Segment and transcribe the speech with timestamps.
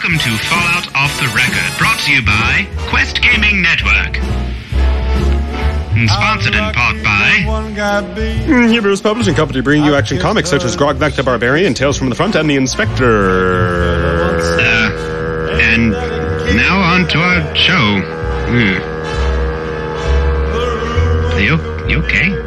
[0.00, 4.16] Welcome to Fallout Off the Record, brought to you by Quest Gaming Network.
[5.98, 7.42] And sponsored in part by
[8.46, 12.10] Mm, Hubris Publishing Company bringing you action comics such as Grognak the Barbarian, Tales from
[12.10, 13.02] the Front, and The Inspector.
[14.60, 18.00] Uh, and now on to our show.
[18.46, 18.78] Hmm.
[21.34, 21.58] Are you,
[21.88, 22.37] you okay?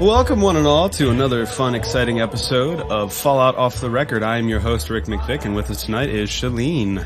[0.00, 4.22] Welcome, one and all, to another fun, exciting episode of Fallout Off the Record.
[4.22, 7.04] I am your host, Rick McVick, and with us tonight is Shalene.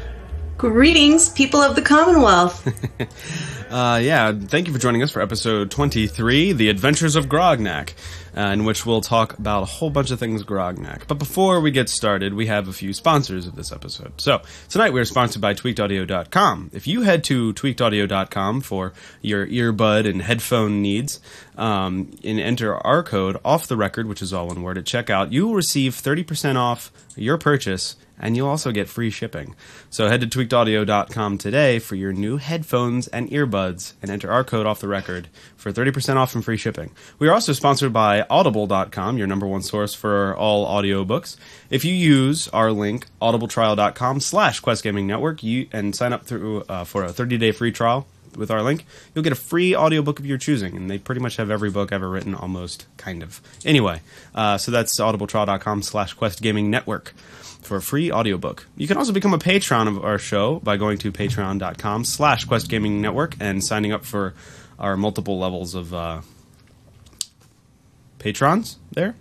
[0.62, 2.68] Greetings, people of the Commonwealth.
[3.72, 7.94] Uh, yeah, thank you for joining us for episode 23, The Adventures of Grognak,
[8.36, 11.06] uh, in which we'll talk about a whole bunch of things Grognak.
[11.08, 14.20] But before we get started, we have a few sponsors of this episode.
[14.20, 16.72] So, tonight we're sponsored by tweakedaudio.com.
[16.74, 18.92] If you head to tweakedaudio.com for
[19.22, 21.20] your earbud and headphone needs,
[21.56, 25.32] um, and enter our code off the record, which is all one word, at checkout,
[25.32, 29.54] you will receive 30% off your purchase and you'll also get free shipping.
[29.90, 34.66] So head to tweakedaudio.com today for your new headphones and earbuds and enter our code
[34.66, 36.92] off the record for 30% off and free shipping.
[37.18, 41.36] We are also sponsored by audible.com, your number one source for all audiobooks.
[41.70, 46.84] If you use our link audibletrial.com slash questgaming network you, and sign up through uh,
[46.84, 50.38] for a 30-day free trial with our link, you'll get a free audiobook of your
[50.38, 53.40] choosing, and they pretty much have every book ever written, almost, kind of.
[53.64, 54.00] Anyway,
[54.34, 57.14] uh, so that's audibletrial.com slash questgaming network
[57.62, 58.66] for a free audiobook.
[58.76, 63.36] You can also become a patron of our show by going to patreon.com slash questgaming
[63.40, 64.34] and signing up for
[64.78, 66.20] our multiple levels of uh,
[68.18, 69.14] patrons there.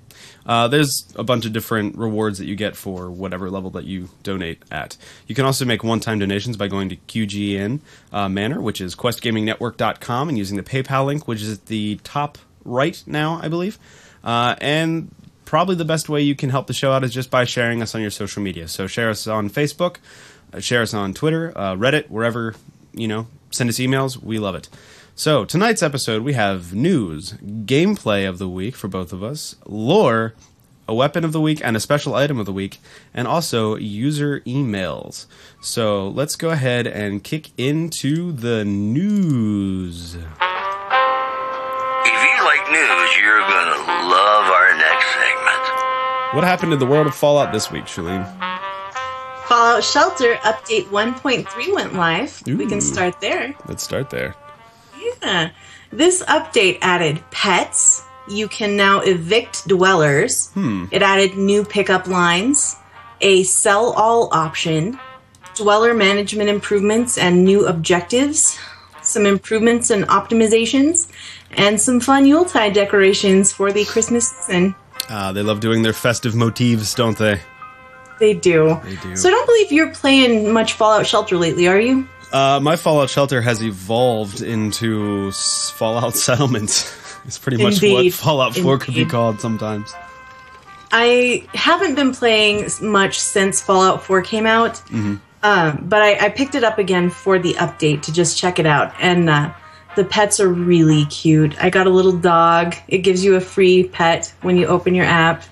[0.45, 4.09] Uh, there's a bunch of different rewards that you get for whatever level that you
[4.23, 4.97] donate at.
[5.27, 7.79] You can also make one-time donations by going to QGN
[8.11, 12.37] uh, Manor, which is questgamingnetwork.com, and using the PayPal link, which is at the top
[12.65, 13.77] right now, I believe.
[14.23, 15.13] Uh, and
[15.51, 17.93] probably the best way you can help the show out is just by sharing us
[17.93, 18.69] on your social media.
[18.69, 19.97] So share us on Facebook,
[20.53, 22.55] uh, share us on Twitter, uh, Reddit, wherever,
[22.93, 24.15] you know, send us emails.
[24.15, 24.69] We love it.
[25.13, 27.33] So, tonight's episode, we have news,
[27.65, 30.35] gameplay of the week for both of us, lore,
[30.87, 32.79] a weapon of the week, and a special item of the week,
[33.13, 35.25] and also user emails.
[35.61, 40.15] So, let's go ahead and kick into the news.
[46.33, 48.25] What happened in the world of Fallout this week, Shalene?
[49.49, 52.41] Fallout Shelter Update 1.3 went live.
[52.47, 53.53] We can start there.
[53.67, 54.33] Let's start there.
[55.21, 55.49] Yeah.
[55.91, 58.03] This update added pets.
[58.29, 60.51] You can now evict dwellers.
[60.51, 60.85] Hmm.
[60.89, 62.77] It added new pickup lines,
[63.19, 64.97] a sell all option,
[65.55, 68.57] dweller management improvements and new objectives,
[69.01, 71.11] some improvements and optimizations,
[71.51, 74.75] and some fun Yuletide decorations for the Christmas season.
[75.11, 77.41] Uh, they love doing their festive motifs, don't they?
[78.19, 78.79] They do.
[78.83, 79.15] They do.
[79.15, 82.07] So I don't believe you're playing much Fallout Shelter lately, are you?
[82.31, 86.95] Uh, my Fallout shelter has evolved into s- Fallout settlements.
[87.25, 89.93] it's pretty much what Fallout 4 could be called sometimes.
[90.93, 94.81] I haven't been playing much since Fallout 4 came out,
[95.43, 98.65] um, but I, I picked it up again for the update to just check it
[98.65, 98.93] out.
[99.01, 99.53] And uh,
[99.95, 101.61] the pets are really cute.
[101.61, 102.75] I got a little dog.
[102.87, 105.43] It gives you a free pet when you open your app.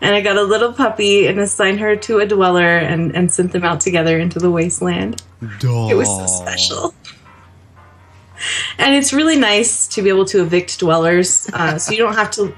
[0.00, 3.52] And I got a little puppy and assigned her to a dweller and, and sent
[3.52, 5.22] them out together into the wasteland.
[5.90, 6.94] It was so special.
[8.78, 12.30] And it's really nice to be able to evict dwellers, uh, so you don't have
[12.32, 12.54] to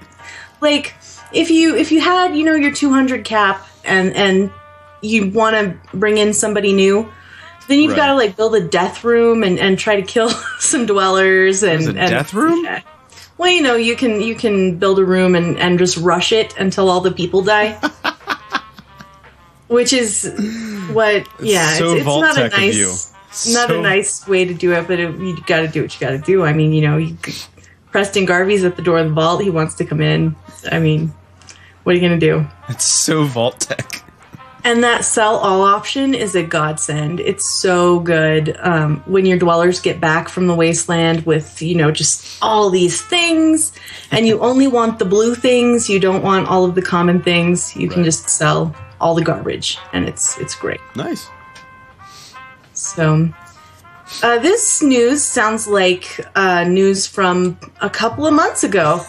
[0.61, 0.95] like
[1.33, 4.53] if you if you had you know your 200 cap and and
[5.01, 7.11] you want to bring in somebody new,
[7.71, 7.97] then you've Right.
[7.97, 11.87] got to like build a death room and, and try to kill some dwellers and,
[11.87, 12.65] and death room?
[12.65, 12.83] Yeah.
[13.39, 16.55] Well, you know, you can you can build a room and, and just rush it
[16.59, 17.81] until all the people die.
[19.69, 20.25] Which is
[20.93, 23.13] what yeah, so it's, it's not a nice
[23.55, 25.95] not So- a nice way to do it, but it, you got to do what
[25.95, 26.45] you got to do.
[26.45, 27.17] I mean, you know, you,
[27.93, 29.41] Preston Garvey's at the door of the vault.
[29.43, 30.35] He wants to come in.
[30.71, 31.15] I mean,
[31.85, 32.47] what are you going to do?
[32.69, 34.03] It's so Vault-Tec.
[34.63, 37.21] And that sell all option is a godsend.
[37.21, 41.91] It's so good um, when your dwellers get back from the wasteland with, you know,
[41.91, 43.73] just all these things,
[44.11, 45.89] and you only want the blue things.
[45.89, 47.75] You don't want all of the common things.
[47.75, 50.81] You can just sell all the garbage, and it's it's great.
[50.95, 51.29] Nice.
[52.75, 53.33] So,
[54.23, 59.01] uh, this news sounds like uh, news from a couple of months ago.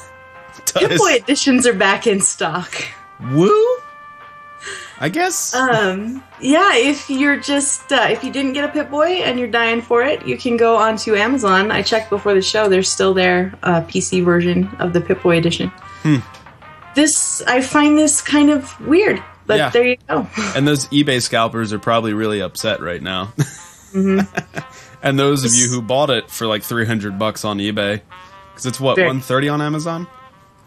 [0.75, 2.73] Pip Boy editions are back in stock.
[3.31, 3.77] Woo?
[4.99, 5.53] I guess.
[5.55, 9.47] Um, yeah, if you're just uh, if you didn't get a Pip Boy and you're
[9.47, 11.71] dying for it, you can go onto Amazon.
[11.71, 15.37] I checked before the show; there's still their uh, PC version of the Pip Boy
[15.37, 15.71] edition.
[16.95, 19.21] this I find this kind of weird.
[19.47, 19.69] But Yeah.
[19.69, 20.27] there you go.
[20.55, 23.33] And those eBay scalpers are probably really upset right now.
[23.93, 28.01] and those of you who bought it for like 300 bucks on eBay,
[28.51, 30.07] because it's what, Very- 130 on Amazon?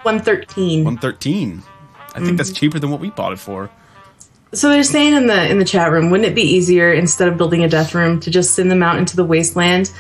[0.02, 0.84] One thirteen.
[0.84, 1.62] 113.
[2.14, 3.70] I think that's cheaper than what we bought it for.
[4.54, 7.36] So they're saying in the in the chat room, wouldn't it be easier instead of
[7.36, 9.92] building a death room to just send them out into the wasteland,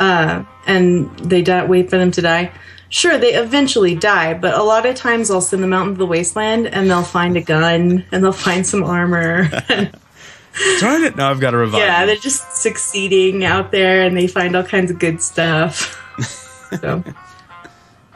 [0.00, 2.52] uh, and they die, wait for them to die?
[2.90, 6.06] Sure, they eventually die, but a lot of times I'll send them out into the
[6.06, 9.48] wasteland and they'll find a gun and they'll find some armor.
[10.78, 11.16] Darn it!
[11.16, 11.80] Now I've got to revive.
[11.80, 12.06] yeah, them.
[12.06, 16.00] they're just succeeding out there and they find all kinds of good stuff.
[16.80, 17.02] so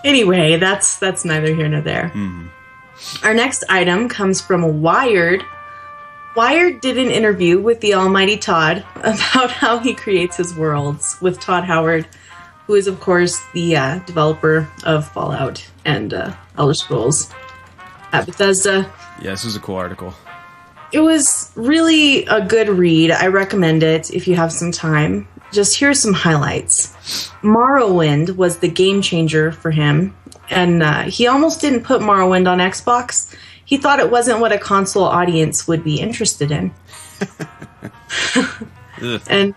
[0.05, 2.12] anyway, that's that's neither here nor there.
[3.25, 5.44] Our next item comes from Wired.
[6.38, 11.40] Wired did an interview with the almighty Todd about how he creates his worlds with
[11.40, 12.06] Todd Howard,
[12.64, 17.29] who is of course the uh, developer of Fallout and uh, Elder Scrolls
[18.12, 18.88] at Bethesda.
[19.20, 20.14] Yeah, this was a cool article.
[20.93, 23.11] It was really a good read.
[23.11, 25.26] I recommend it if you have some time.
[25.50, 26.93] Just here's some highlights.
[27.43, 30.14] Morrowind was the game changer for him,
[30.50, 33.35] and uh, he almost didn't put Morrowind on Xbox.
[33.69, 36.73] He thought it wasn't what a console audience would be interested in.
[39.29, 39.55] And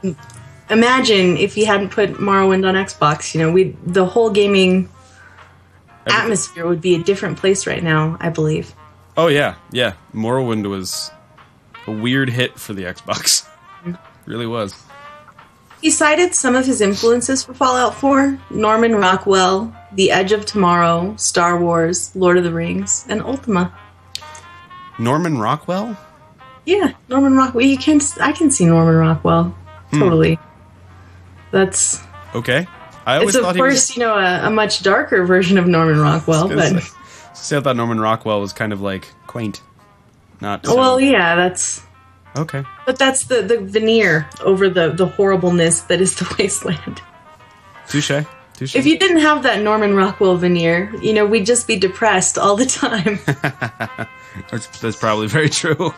[0.69, 3.33] imagine if he hadn't put Morrowind on Xbox.
[3.33, 4.89] You know, we the whole gaming
[6.05, 8.17] Everything- atmosphere would be a different place right now.
[8.19, 8.75] I believe.
[9.17, 9.93] Oh yeah, yeah.
[10.13, 11.09] Morrowind was
[11.87, 13.47] a weird hit for the Xbox.
[13.83, 13.93] Mm-hmm.
[14.29, 14.75] really was.
[15.81, 21.15] He cited some of his influences for Fallout 4 Norman Rockwell, The Edge of Tomorrow,
[21.17, 23.73] Star Wars, Lord of the Rings, and Ultima.
[25.01, 25.97] Norman Rockwell.
[26.65, 27.65] Yeah, Norman Rockwell.
[27.65, 29.45] You can I can see Norman Rockwell
[29.89, 29.99] hmm.
[29.99, 30.39] totally.
[31.51, 31.99] That's
[32.35, 32.67] Okay.
[33.05, 33.97] I always it's of course was.
[33.97, 36.97] you know a, a much darker version of Norman Rockwell, but say-
[37.33, 39.61] See, I thought Norman Rockwell was kind of like quaint,
[40.41, 40.63] not.
[40.65, 41.81] So, well, yeah, that's
[42.37, 42.63] Okay.
[42.85, 47.01] but that's the the veneer over the the horribleness that is the wasteland.
[47.87, 48.11] Touche.
[48.61, 48.75] Touche.
[48.75, 52.55] If you didn't have that Norman Rockwell veneer, you know we'd just be depressed all
[52.55, 53.17] the time.
[54.51, 55.91] that's, that's probably very true.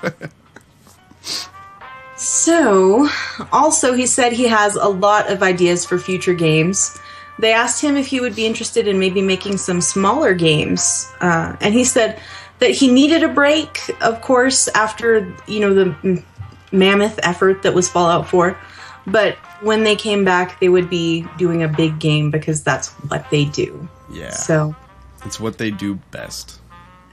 [2.15, 3.09] So,
[3.51, 6.97] also, he said he has a lot of ideas for future games.
[7.37, 11.57] They asked him if he would be interested in maybe making some smaller games, uh,
[11.59, 12.17] and he said
[12.59, 16.25] that he needed a break, of course, after you know the m-
[16.71, 18.57] mammoth effort that was Fallout 4.
[19.05, 23.29] But when they came back, they would be doing a big game because that's what
[23.29, 23.87] they do.
[24.11, 24.31] yeah.
[24.31, 24.75] So,
[25.25, 26.59] it's what they do best.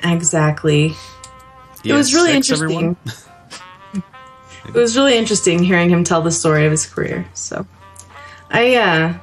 [0.04, 0.94] exactly.
[1.84, 2.96] It was really ES6, interesting.
[4.66, 7.26] it was really interesting hearing him tell the story of his career.
[7.34, 7.66] So,
[8.50, 9.18] I uh,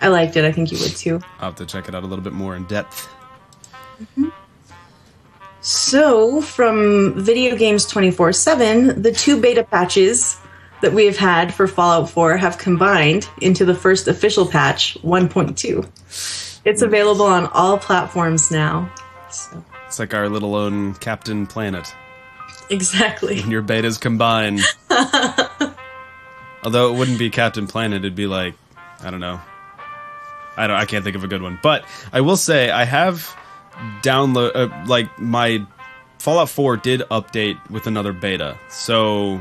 [0.00, 0.44] I liked it.
[0.44, 1.20] I think you would too.
[1.38, 3.08] I'll have to check it out a little bit more in depth.
[5.62, 10.38] So, from Video Games 24 7, the two beta patches
[10.82, 16.60] that we have had for Fallout 4 have combined into the first official patch 1.2.
[16.64, 18.90] It's available on all platforms now.
[19.30, 21.94] So, It's like our little own Captain Planet.
[22.70, 23.40] exactly.
[23.40, 24.60] When your betas combine.
[26.64, 28.54] Although it wouldn't be Captain Planet, it'd be like
[29.02, 29.40] I don't know.
[30.56, 30.76] I don't.
[30.76, 31.58] I can't think of a good one.
[31.62, 33.34] But I will say I have
[34.02, 35.64] download uh, like my
[36.18, 38.58] Fallout 4 did update with another beta.
[38.68, 39.40] So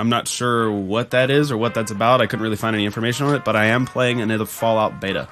[0.00, 2.22] I'm not sure what that is or what that's about.
[2.22, 5.28] I couldn't really find any information on it, but I am playing another Fallout beta.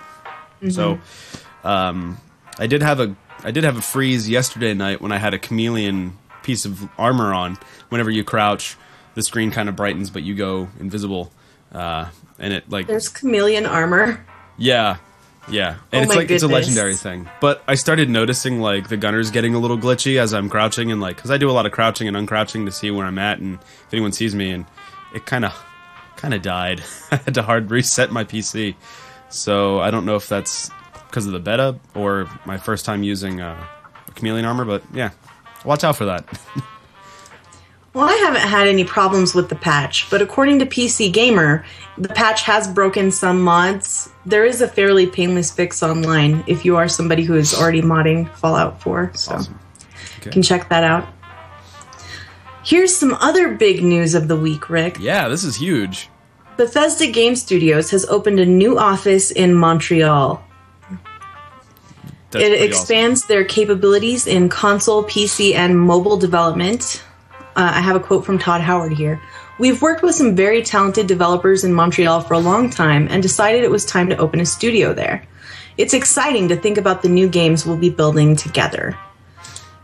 [0.69, 0.99] So
[1.65, 2.19] um,
[2.59, 5.39] I did have a I did have a freeze yesterday night when I had a
[5.39, 7.57] chameleon piece of armor on.
[7.89, 8.77] Whenever you crouch,
[9.15, 11.33] the screen kind of brightens, but you go invisible,
[11.73, 14.23] uh, and it like There's chameleon armor.
[14.59, 14.99] yeah,
[15.51, 17.29] yeah, and Oh it's like it's a legendary thing.
[17.41, 21.01] But I started noticing like the gunners getting a little glitchy as I'm crouching, and
[21.01, 23.39] like because I do a lot of crouching and uncrouching to see where I'm at,
[23.39, 24.67] and if anyone sees me, and
[25.15, 25.53] it kind of
[26.17, 26.83] kind of died.
[27.11, 28.75] I had to hard reset my PC,
[29.29, 30.71] so I don't know if that's
[31.07, 33.67] because of the beta or my first time using uh,
[34.15, 34.65] chameleon armor.
[34.65, 35.11] But yeah,
[35.65, 36.27] watch out for that.
[37.99, 41.65] Well, I haven't had any problems with the patch, but according to PC Gamer,
[41.97, 44.09] the patch has broken some mods.
[44.25, 48.33] There is a fairly painless fix online if you are somebody who is already modding
[48.37, 49.59] Fallout 4, so awesome.
[50.25, 51.09] you can check that out.
[52.65, 54.99] Here's some other big news of the week, Rick.
[55.01, 56.09] Yeah, this is huge.
[56.57, 60.41] Bethesda Game Studios has opened a new office in Montreal.
[62.31, 67.03] That's it expands their capabilities in console, PC, and mobile development.
[67.59, 69.21] Uh, I have a quote from Todd Howard here.
[69.59, 73.65] We've worked with some very talented developers in Montreal for a long time and decided
[73.65, 75.25] it was time to open a studio there.
[75.77, 78.97] It's exciting to think about the new games we'll be building together.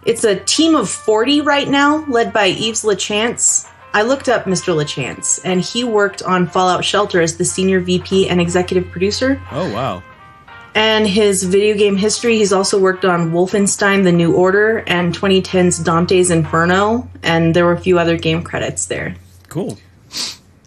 [0.07, 3.69] It's a team of 40 right now, led by Yves Lachance.
[3.93, 4.73] I looked up Mr.
[4.73, 9.43] Lachance, and he worked on Fallout Shelter as the senior VP and executive producer.
[9.51, 10.01] Oh wow.
[10.75, 15.79] And his video game history, he's also worked on Wolfenstein The New Order and 2010's
[15.79, 19.15] Dante's Inferno, and there were a few other game credits there.
[19.49, 19.79] Cool.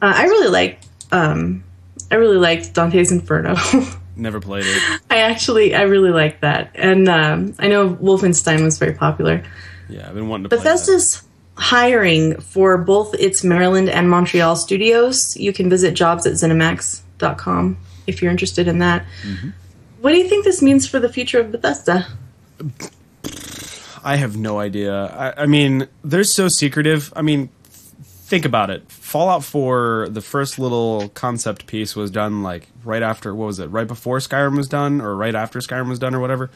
[0.02, 0.80] Uh, I really like
[1.12, 1.64] um,
[2.12, 3.56] I really liked Dante's Inferno.
[4.16, 5.02] Never played it.
[5.10, 9.44] I actually I really like that, and um, I know Wolfenstein was very popular.
[9.90, 10.56] Yeah, I've been wanting to.
[10.56, 11.24] Bethesda's
[11.56, 15.36] hiring for both its Maryland and Montreal studios.
[15.38, 19.06] You can visit jobs at Zenimax.com if you're interested in that.
[19.24, 19.50] Mm-hmm.
[20.08, 22.08] What do you think this means for the future of Bethesda?
[24.06, 24.94] I have no idea.
[25.08, 27.12] I, I mean, they're so secretive.
[27.14, 27.50] I mean,
[28.04, 28.90] think about it.
[28.90, 33.66] Fallout 4, the first little concept piece was done like right after, what was it,
[33.66, 36.52] right before Skyrim was done or right after Skyrim was done or whatever.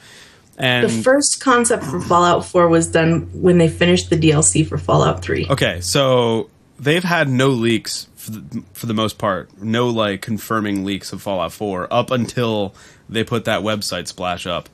[0.57, 4.77] And The first concept for Fallout 4 was done when they finished the DLC for
[4.77, 5.47] Fallout 3.
[5.49, 10.85] Okay, so they've had no leaks for the, for the most part, no like confirming
[10.85, 12.75] leaks of Fallout 4 up until
[13.11, 14.69] they put that website splash up.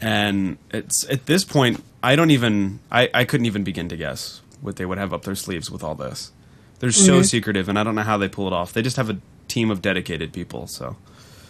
[0.00, 4.40] And it's at this point, I don't even, I, I couldn't even begin to guess
[4.60, 6.32] what they would have up their sleeves with all this.
[6.80, 8.72] They're so secretive, and I don't know how they pull it off.
[8.72, 10.96] They just have a team of dedicated people, so.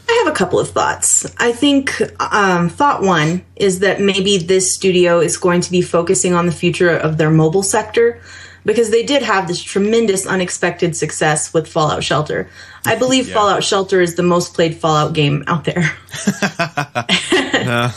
[0.09, 1.27] I have a couple of thoughts.
[1.39, 6.35] I think um, thought one is that maybe this studio is going to be focusing
[6.35, 8.21] on the future of their mobile sector
[8.65, 12.49] because they did have this tremendous unexpected success with Fallout Shelter.
[12.87, 13.35] I believe Yeah.
[13.35, 15.83] Fallout Shelter is the most played Fallout game out there.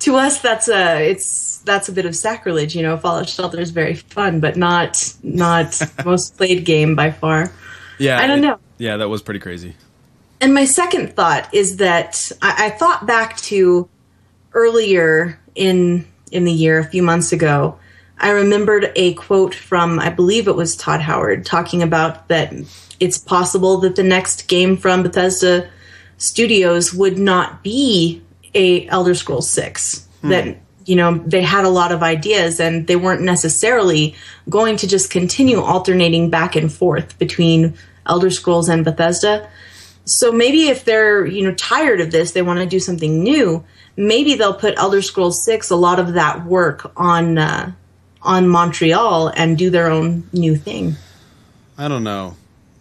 [0.00, 2.74] to us, that's a it's that's a bit of sacrilege.
[2.74, 7.52] You know, Fallout Shelter is very fun, but not not most played game by far.
[7.98, 8.18] Yeah.
[8.20, 8.58] I don't it- know.
[8.78, 9.76] Yeah, that was pretty crazy.
[10.40, 13.88] And my second thought is that I, I thought back to
[14.54, 17.78] earlier in in the year, a few months ago.
[18.18, 22.52] I remembered a quote from I believe it was Todd Howard talking about that
[23.00, 25.68] it's possible that the next game from Bethesda
[26.18, 28.22] Studios would not be
[28.54, 30.06] a Elder Scrolls Six.
[30.22, 34.14] That you know they had a lot of ideas and they weren't necessarily
[34.48, 37.74] going to just continue alternating back and forth between
[38.06, 39.48] Elder Scrolls and Bethesda.
[40.04, 43.64] So maybe if they're you know tired of this, they want to do something new.
[43.96, 47.72] Maybe they'll put Elder Scrolls Six a lot of that work on uh,
[48.22, 50.96] on Montreal and do their own new thing.
[51.78, 52.36] I don't know.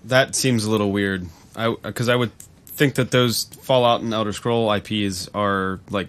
[0.05, 1.27] That seems a little weird.
[1.55, 2.31] I because I would
[2.67, 6.07] think that those Fallout and Elder Scroll IPs are like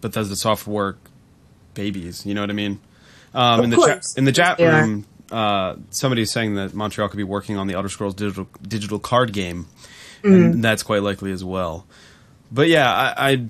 [0.00, 0.96] Bethesda software
[1.74, 2.24] babies.
[2.26, 2.80] You know what I mean?
[3.34, 4.12] Um, Of in the course.
[4.14, 7.74] chat in the chat room, uh, somebody's saying that Montreal could be working on the
[7.74, 9.66] Elder Scrolls digital digital card game,
[10.22, 10.32] Mm-hmm.
[10.54, 11.86] and that's quite likely as well.
[12.50, 13.46] But yeah, I, I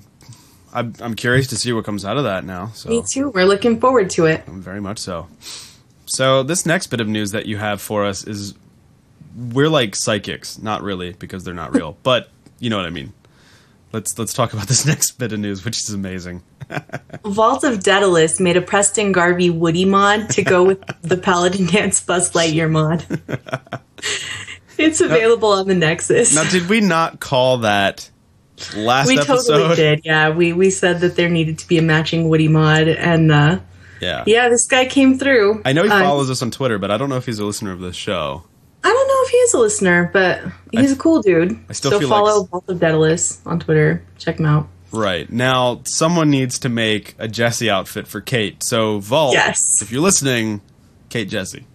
[0.77, 2.67] I'm, I'm curious to see what comes out of that now.
[2.67, 3.29] So Me too.
[3.29, 4.45] We're looking forward to it.
[4.45, 5.27] Mm, very much so.
[6.05, 8.53] So this next bit of news that you have for us is
[9.35, 12.29] we're like psychics, not really because they're not real, but
[12.59, 13.11] you know what I mean.
[13.91, 16.43] Let's let's talk about this next bit of news, which is amazing.
[17.25, 22.01] Vault of Daedalus made a Preston Garvey Woody mod to go with the Paladin Danse
[22.01, 23.03] Buzz Lightyear mod.
[24.77, 26.35] it's available on the Nexus.
[26.35, 28.11] Now, did we not call that
[28.75, 29.57] last we episode?
[29.57, 30.01] totally did.
[30.05, 33.59] Yeah, we we said that there needed to be a matching Woody mod, and uh,
[34.01, 34.23] Yeah.
[34.27, 35.61] yeah, this guy came through.
[35.65, 37.45] I know he Uh, follows us on Twitter, but I don't know if he's a
[37.45, 38.43] listener of this show.
[38.83, 41.59] I don't know if he is a listener, but he's a cool dude.
[41.69, 44.03] I still so follow like- Vault of Daedalus on Twitter.
[44.17, 44.67] Check him out.
[44.91, 45.29] Right.
[45.29, 48.63] Now, someone needs to make a Jesse outfit for Cait.
[48.63, 49.81] So, Vault, Yes.
[49.81, 50.61] if you're listening,
[51.09, 51.65] Cait Jesse,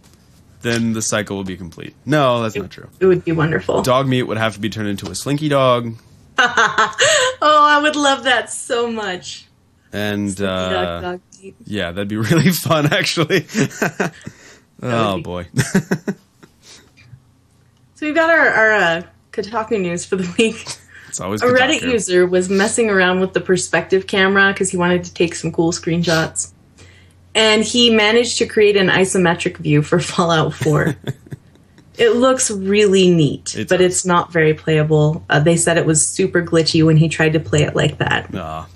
[0.63, 1.95] then the cycle will be complete.
[2.07, 2.89] No, that's not true.
[3.01, 3.83] It would be wonderful.
[3.83, 5.95] Dog meat would have to be turned into a slinky dog,
[7.45, 9.47] Oh, I would love that so much.
[9.93, 11.19] and uh,
[11.65, 13.47] yeah, that'd be really fun, actually.
[14.83, 15.47] oh be- boy,
[17.95, 20.65] So we've got our, our uh, Kotaku news for the week.
[21.09, 24.77] it's always A good Reddit user was messing around with the perspective camera because he
[24.77, 26.53] wanted to take some cool screenshots.
[27.35, 30.97] And he managed to create an isometric view for Fallout 4.
[31.99, 33.87] It looks really neat, It but does.
[33.87, 35.25] it's not very playable.
[35.29, 38.31] Uh, they said it was super glitchy when he tried to play it like that,
[38.35, 38.67] Ah,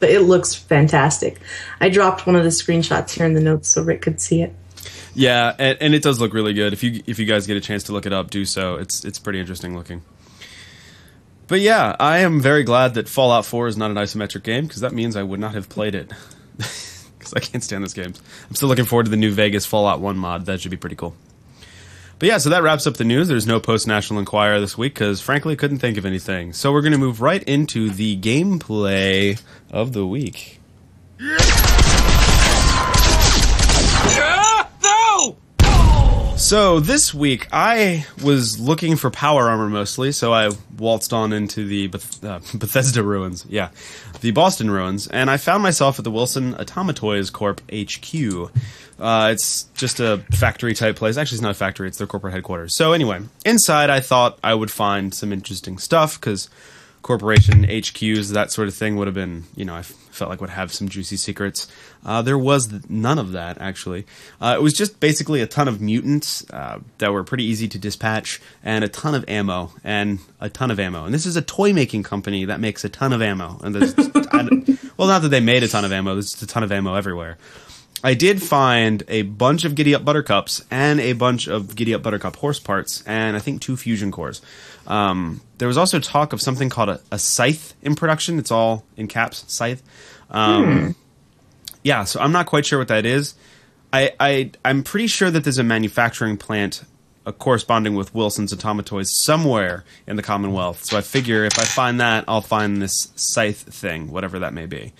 [0.00, 1.40] but it looks fantastic.
[1.80, 4.52] I dropped one of the screenshots here in the notes so Rick could see it.
[5.14, 6.72] yeah, and, and it does look really good.
[6.72, 8.74] If you if you guys get a chance to look it up, do so.
[8.76, 10.02] It's it's pretty interesting looking.
[11.48, 14.80] But yeah, I am very glad that Fallout 4 is not an isometric game because
[14.80, 16.10] that means I would not have played it.
[17.18, 18.20] Because I can't stand those games.
[18.48, 20.46] I'm still looking forward to the new Vegas Fallout 1 mod.
[20.46, 21.16] That should be pretty cool.
[22.18, 23.28] But yeah, so that wraps up the news.
[23.28, 26.54] There's no post National Enquirer this week because, frankly, couldn't think of anything.
[26.54, 30.60] So we're going to move right into the gameplay of the week.
[36.36, 41.66] So this week I was looking for power armor mostly, so I waltzed on into
[41.66, 43.70] the Beth- uh, Bethesda ruins, yeah,
[44.20, 48.50] the Boston ruins, and I found myself at the Wilson Automatoys Corp HQ.
[49.00, 51.16] Uh, it's just a factory type place.
[51.16, 52.76] Actually, it's not a factory; it's their corporate headquarters.
[52.76, 56.50] So anyway, inside I thought I would find some interesting stuff because
[57.00, 60.40] corporation HQs, that sort of thing would have been, you know, I f- felt like
[60.40, 61.68] would have some juicy secrets.
[62.04, 64.06] Uh, there was none of that actually.
[64.40, 67.78] Uh, it was just basically a ton of mutants uh, that were pretty easy to
[67.78, 71.04] dispatch, and a ton of ammo, and a ton of ammo.
[71.04, 73.58] And this is a toy making company that makes a ton of ammo.
[73.62, 73.74] And
[74.96, 76.14] well, not that they made a ton of ammo.
[76.14, 77.38] There's just a ton of ammo everywhere.
[78.06, 82.04] I did find a bunch of Giddy Up Buttercups and a bunch of Giddy Up
[82.04, 84.40] Buttercup horse parts, and I think two fusion cores.
[84.86, 88.38] Um, there was also talk of something called a, a scythe in production.
[88.38, 89.82] It's all in caps, scythe.
[90.30, 90.94] Um,
[91.82, 93.34] Yeah, so I'm not quite sure what that is.
[93.92, 96.82] I, I I'm pretty sure that there's a manufacturing plant
[97.24, 100.84] uh, corresponding with Wilson's Automatoys somewhere in the Commonwealth.
[100.84, 104.66] So I figure if I find that, I'll find this scythe thing, whatever that may
[104.66, 104.92] be.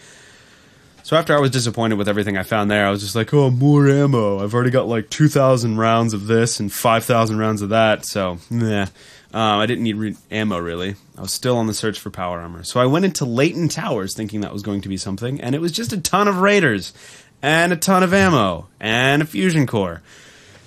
[1.07, 3.49] So after I was disappointed with everything I found there, I was just like, "Oh,
[3.49, 4.43] more ammo!
[4.43, 8.05] I've already got like two thousand rounds of this and five thousand rounds of that."
[8.05, 8.87] So, nah,
[9.33, 10.97] uh, I didn't need re- ammo really.
[11.17, 12.65] I was still on the search for power armor.
[12.65, 15.61] So I went into Layton Towers thinking that was going to be something, and it
[15.61, 16.93] was just a ton of raiders
[17.41, 20.03] and a ton of ammo and a fusion core.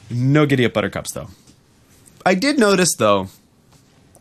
[0.10, 1.28] No giddy up buttercups though.
[2.26, 3.28] I did notice though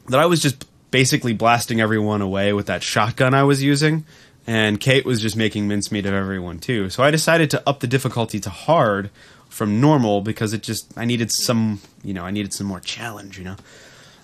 [0.09, 4.05] that I was just basically blasting everyone away with that shotgun I was using,
[4.49, 6.89] and Cait was just making mincemeat of everyone too.
[6.89, 9.11] So I decided to up the difficulty to hard
[9.51, 13.39] from normal because it just I needed some you know I needed some more challenge
[13.39, 13.57] you know.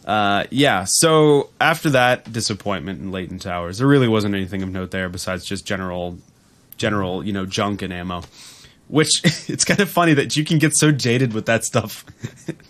[0.06, 4.90] Uh, yeah, so after that disappointment in Layton Towers, there really wasn't anything of note
[4.90, 6.18] there besides just general,
[6.76, 8.22] general, you know, junk and ammo.
[8.88, 12.04] Which it's kind of funny that you can get so jaded with that stuff.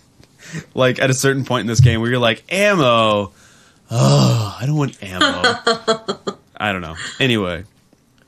[0.73, 3.33] like at a certain point in this game where you're like, ammo.
[3.91, 6.35] Oh, I don't want ammo.
[6.57, 6.95] I don't know.
[7.19, 7.65] Anyway,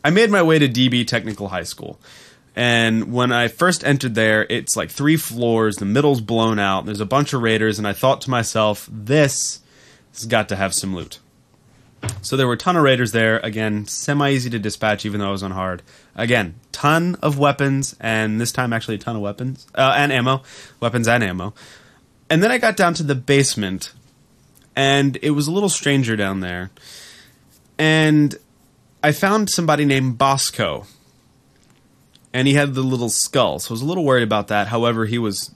[0.03, 1.99] I made my way to DB Technical High School.
[2.55, 6.99] And when I first entered there, it's like three floors, the middle's blown out, there's
[6.99, 9.59] a bunch of raiders, and I thought to myself, this
[10.13, 11.19] has got to have some loot.
[12.21, 13.39] So there were a ton of raiders there.
[13.39, 15.81] Again, semi easy to dispatch, even though I was on hard.
[16.15, 20.41] Again, ton of weapons, and this time actually a ton of weapons uh, and ammo,
[20.79, 21.53] weapons and ammo.
[22.29, 23.93] And then I got down to the basement,
[24.75, 26.71] and it was a little stranger down there.
[27.77, 28.35] And
[29.03, 30.85] I found somebody named Bosco,
[32.33, 33.59] and he had the little skull.
[33.59, 34.67] So I was a little worried about that.
[34.67, 35.53] However, he was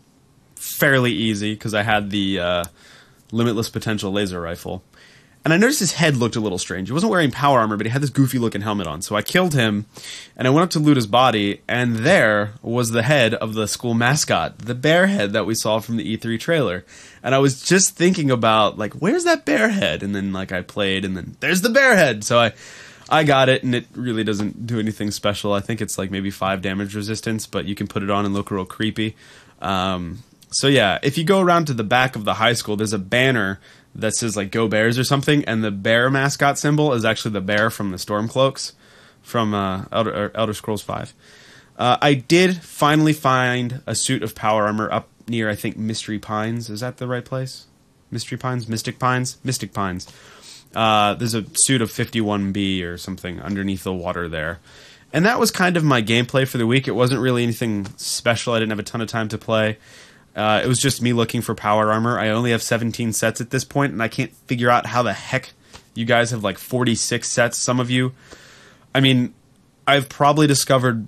[0.56, 2.64] fairly easy because I had the uh,
[3.32, 4.84] limitless potential laser rifle.
[5.44, 6.88] And I noticed his head looked a little strange.
[6.88, 9.02] He wasn't wearing power armor, but he had this goofy looking helmet on.
[9.02, 9.88] So I killed him,
[10.38, 13.68] and I went up to loot his body, and there was the head of the
[13.68, 16.86] school mascot, the bear head that we saw from the E3 trailer.
[17.24, 20.04] And I was just thinking about, like, where's that bear head?
[20.04, 22.24] And then, like, I played, and then there's the bear head.
[22.24, 22.54] So I.
[23.14, 25.52] I got it, and it really doesn't do anything special.
[25.52, 28.34] I think it's like maybe five damage resistance, but you can put it on and
[28.34, 29.18] look real creepy.
[29.62, 32.94] Um, so yeah, if you go around to the back of the high school, there's
[32.94, 33.60] a banner
[33.96, 37.42] that says like "Go Bears" or something, and the bear mascot symbol is actually the
[37.42, 38.74] bear from the Stormcloaks
[39.22, 41.14] from uh, Elder, Elder Scrolls Five.
[41.78, 46.20] Uh, I did finally find a suit of power armor up near, I think, Mystery
[46.20, 46.70] Pines.
[46.70, 47.66] Is that the right place?
[48.12, 50.08] Mystery Pines, Mystic Pines, Mystic Pines.
[50.76, 54.60] Uh, there's a suit of 51B or something underneath the water there.
[55.14, 56.88] And that was kind of my gameplay for the week.
[56.88, 58.54] It wasn't really anything special.
[58.54, 59.78] I didn't have a ton of time to play.
[60.36, 62.18] Uh, it was just me looking for power armor.
[62.18, 65.14] I only have 17 sets at this point, and I can't figure out how the
[65.14, 65.52] heck
[65.94, 68.14] you guys have like 46 sets, some of you.
[68.96, 69.34] I mean,
[69.86, 71.06] I've probably discovered,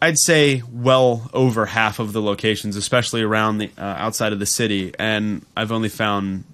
[0.00, 4.46] I'd say, well over half of the locations, especially around the uh, outside of the
[4.46, 6.44] city, and I've only found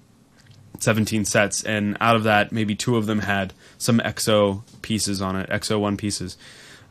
[0.79, 5.35] 17 sets, and out of that, maybe two of them had some EXO pieces on
[5.35, 6.37] it, EXO 1 pieces.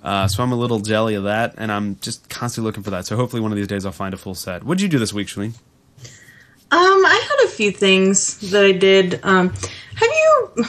[0.05, 3.07] Uh, so I'm a little jelly of that, and I'm just constantly looking for that.
[3.07, 4.62] So hopefully one of these days I'll find a full set.
[4.62, 5.55] What'd you do this week, Shalene?
[6.71, 9.21] Um, I had a few things that I did.
[9.23, 10.67] Um, have you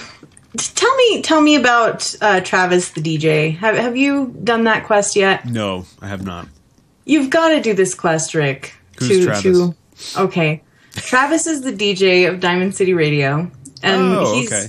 [0.57, 3.57] tell me tell me about uh, Travis the DJ?
[3.57, 5.45] Have Have you done that quest yet?
[5.45, 6.47] No, I have not.
[7.05, 8.73] You've got to do this quest, Rick.
[8.99, 9.43] Who's to Travis?
[10.13, 10.61] to okay,
[10.93, 13.51] Travis is the DJ of Diamond City Radio,
[13.83, 14.67] and Oh, he's okay.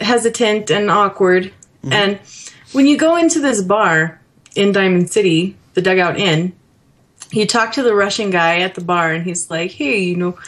[0.00, 1.52] hesitant and awkward.
[1.84, 1.92] Mm-hmm.
[1.92, 2.18] And
[2.74, 4.20] when you go into this bar
[4.54, 6.52] in Diamond City, the Dugout Inn,
[7.30, 10.38] you talk to the Russian guy at the bar, and he's like, "Hey, you know,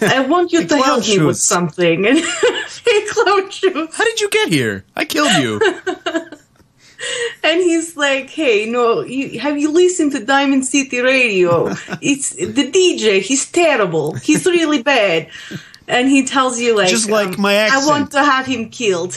[0.00, 3.96] I want you to help me with something." And hey, Claudius.
[3.96, 4.84] How did you get here?
[4.96, 5.60] I killed you.
[7.42, 11.68] And he's like, "Hey, no, you, have you listened to Diamond City Radio?
[12.02, 13.22] It's the DJ.
[13.22, 14.14] He's terrible.
[14.16, 15.28] He's really bad."
[15.88, 17.82] And he tells you like, um, Just like my accent.
[17.82, 19.16] I want to have him killed."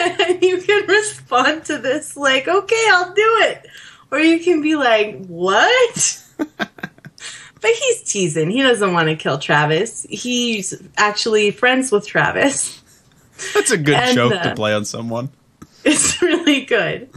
[0.00, 3.66] And you can respond to this like, "Okay, I'll do it,"
[4.10, 6.24] or you can be like, "What?"
[6.56, 8.50] but he's teasing.
[8.50, 10.06] He doesn't want to kill Travis.
[10.08, 12.82] He's actually friends with Travis.
[13.54, 15.30] That's a good And, joke uh, to play on someone.
[15.84, 17.08] It's really good.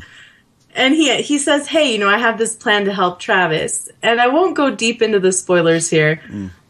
[0.74, 4.22] And he he says, "Hey, you know, I have this plan to help Travis." And
[4.22, 6.22] I won't go deep into the spoilers here,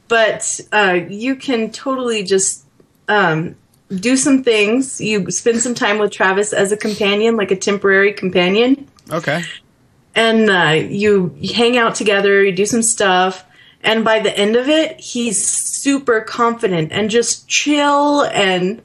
[0.08, 2.66] but uh, you can totally just
[3.08, 3.56] um,
[4.00, 5.00] do some things.
[5.02, 9.44] You spend some time with Travis as a companion, like a temporary companion, Okay.
[10.16, 12.44] and uh, you, hang out together.
[12.44, 13.46] You do some stuff.
[13.84, 18.82] And by the end of it, he's super confident and just chill and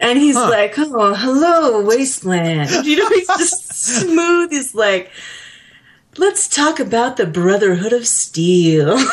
[0.00, 0.48] and he's Huh.
[0.50, 4.50] like, "Oh, hello, wasteland." You know, he's just smooth.
[4.50, 5.10] He's like,
[6.16, 8.96] "Let's talk about the Brotherhood of Steel."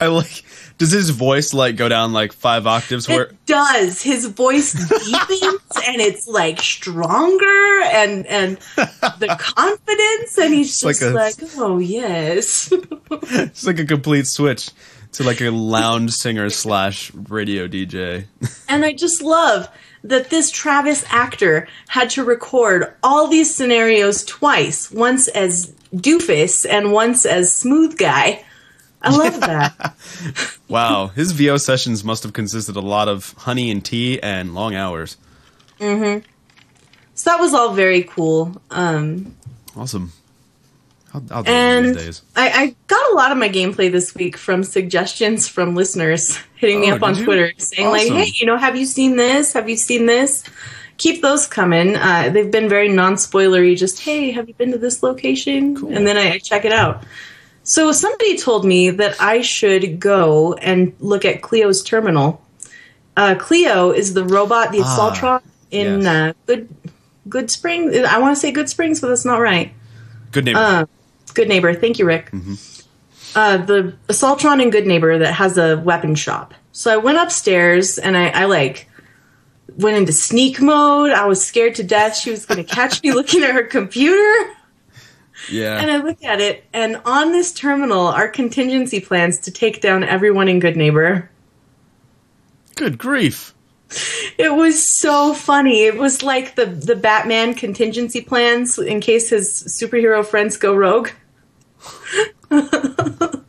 [0.00, 0.44] I like.
[0.82, 3.08] Does his voice like go down like five octaves?
[3.08, 4.02] Where it does.
[4.02, 4.72] His voice
[5.04, 11.34] deepens and it's like stronger and and the confidence and he's like just a- like,
[11.56, 12.72] "Oh, yes."
[13.12, 14.70] it's like a complete switch
[15.12, 18.24] to like a lounge singer slash radio DJ.
[18.68, 19.68] And I just love
[20.02, 26.90] that this Travis actor had to record all these scenarios twice, once as doofus and
[26.90, 28.44] once as smooth guy.
[29.02, 29.94] I love that.
[30.68, 34.74] Wow, his VO sessions must have consisted a lot of honey and tea and long
[34.74, 35.18] hours.
[35.78, 36.24] Mm-hmm.
[37.14, 38.56] so that was all very cool.
[38.70, 39.36] Um,
[39.76, 40.12] Awesome.
[41.12, 42.20] I'll, I'll do one of and.
[42.36, 46.80] I, I got a lot of my gameplay this week from suggestions from listeners hitting
[46.80, 47.24] me Oh, up on you?
[47.24, 49.52] Twitter saying like, "Hey, you know, have you seen this?
[49.52, 50.42] Have you seen this?"
[50.96, 51.96] Keep those coming.
[51.96, 53.76] Uh, they've been very non-spoilery.
[53.76, 57.04] Just, "Hey, have you been to this location?" And then I check it out.
[57.64, 62.44] So somebody told me that I should go and look at Cleo's terminal.
[63.16, 66.06] Uh, Cleo is the robot, the Ah, Assaultron in yes.
[66.06, 66.68] uh, Good
[67.28, 67.96] Good Springs.
[67.96, 69.72] I want to say Good Springs, but that's not right.
[70.32, 70.58] Good neighbor.
[70.58, 70.84] Uh,
[71.34, 71.72] Good Neighbor.
[71.74, 72.30] Thank you, Rick.
[73.34, 76.52] Uh, the Assaultron in Good Neighbor that has a weapon shop.
[76.72, 78.88] So I went upstairs and I, I like
[79.76, 81.10] went into sneak mode.
[81.12, 84.50] I was scared to death she was going to catch me looking at her computer.
[85.50, 85.80] Yeah.
[85.80, 90.04] And I look at it, and on this terminal are contingency plans to take down
[90.04, 91.30] everyone in Good Neighbor.
[92.76, 93.54] Good grief.
[94.38, 95.84] It was so funny.
[95.84, 101.10] It was like the the Batman contingency plans in case his superhero friends go rogue.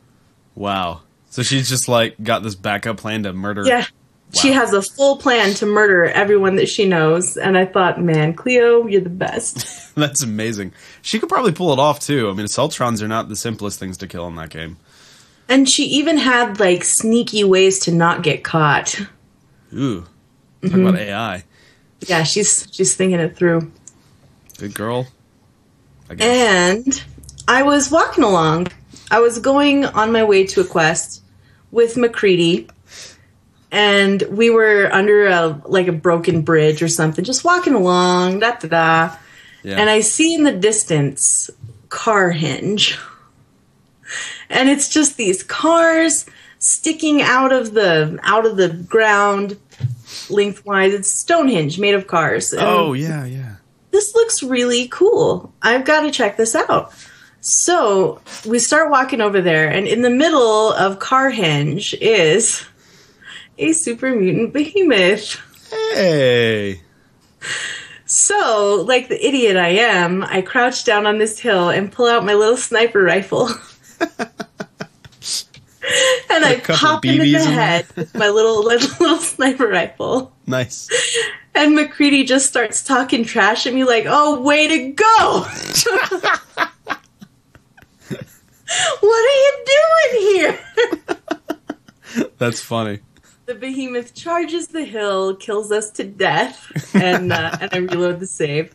[0.54, 1.02] Wow.
[1.30, 3.64] So she's just like got this backup plan to murder.
[3.66, 3.86] Yeah.
[4.34, 8.34] She has a full plan to murder everyone that she knows, and I thought, man,
[8.34, 9.94] Cleo, you're the best.
[9.94, 10.72] That's amazing.
[11.02, 12.28] She could probably pull it off too.
[12.28, 14.76] I mean, Assaultrons are not the simplest things to kill in that game.
[15.48, 19.00] and she even had like sneaky ways to not get caught.
[19.72, 20.00] Ooh.
[20.00, 20.08] Talk
[20.72, 20.86] Mm-hmm.
[20.86, 21.44] about AI.
[22.06, 23.70] Yeah, she's she's thinking it through.
[24.58, 25.06] Good girl.
[26.10, 26.26] I guess.
[26.86, 27.04] And
[27.48, 28.68] I was walking along.
[29.10, 31.22] I was going on my way to a quest
[31.70, 32.68] with MacCready,
[33.74, 38.52] and we were under a like a broken bridge or something, just walking along, da
[38.52, 39.16] da da.
[39.64, 39.76] yeah.
[39.78, 41.50] And I see in the distance
[41.88, 42.96] Carhenge.
[44.48, 46.24] And it's just these cars
[46.60, 49.58] sticking out of the out of the ground
[50.30, 50.94] lengthwise.
[50.94, 52.52] It's Stonehenge made of cars.
[52.52, 53.56] And oh yeah, yeah.
[53.90, 55.52] this looks really cool.
[55.62, 56.94] I've got to check this out.
[57.40, 62.64] So we start walking over there, and in the middle of Carhenge is
[63.58, 65.40] a super mutant behemoth.
[65.70, 66.80] Hey.
[68.06, 72.24] So, like the idiot I am, I crouch down on this hill and pull out
[72.24, 73.48] my little sniper rifle.
[76.30, 80.32] and I pop him in the head with my little, little little sniper rifle.
[80.46, 80.88] Nice.
[81.54, 85.46] And MacCready just starts talking trash at me like, oh, way to go!
[89.00, 90.58] what are you doing here?
[92.38, 93.00] That's funny.
[93.46, 98.26] The behemoth charges the hill, kills us to death, and, uh, and I reload the
[98.26, 98.74] save.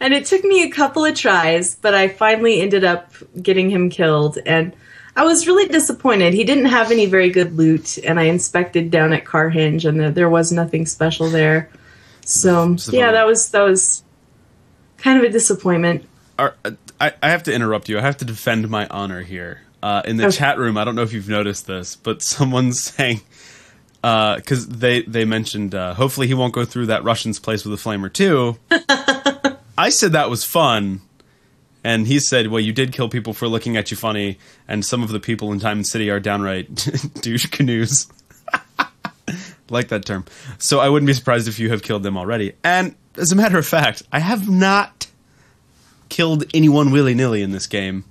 [0.00, 3.90] And it took me a couple of tries, but I finally ended up getting him
[3.90, 4.38] killed.
[4.44, 4.72] And
[5.16, 6.34] I was really disappointed.
[6.34, 10.10] He didn't have any very good loot, and I inspected down at Carhenge, and there,
[10.10, 11.70] there was nothing special there.
[12.24, 14.04] So yeah, that was that was
[14.98, 16.04] kind of a disappointment.
[16.38, 16.54] Are,
[17.00, 17.98] I, I have to interrupt you.
[17.98, 19.62] I have to defend my honor here.
[19.82, 20.36] Uh, in the Okay.
[20.36, 23.20] chat room, I don't know if you've noticed this, but someone's saying
[24.36, 27.82] because they they mentioned uh, hopefully he won't go through that Russian's place with a
[27.82, 28.58] flamer too.
[29.78, 31.00] I said that was fun,
[31.84, 35.02] and he said, "Well, you did kill people for looking at you funny, and some
[35.02, 36.74] of the people in Diamond City are downright
[37.20, 38.06] douche canoes."
[39.70, 40.24] like that term.
[40.58, 42.54] So I wouldn't be surprised if you have killed them already.
[42.64, 45.06] And as a matter of fact, I have not
[46.08, 48.04] killed anyone willy nilly in this game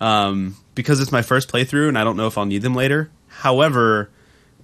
[0.00, 3.10] um, because it's my first playthrough and I don't know if I'll need them later.
[3.28, 4.10] However,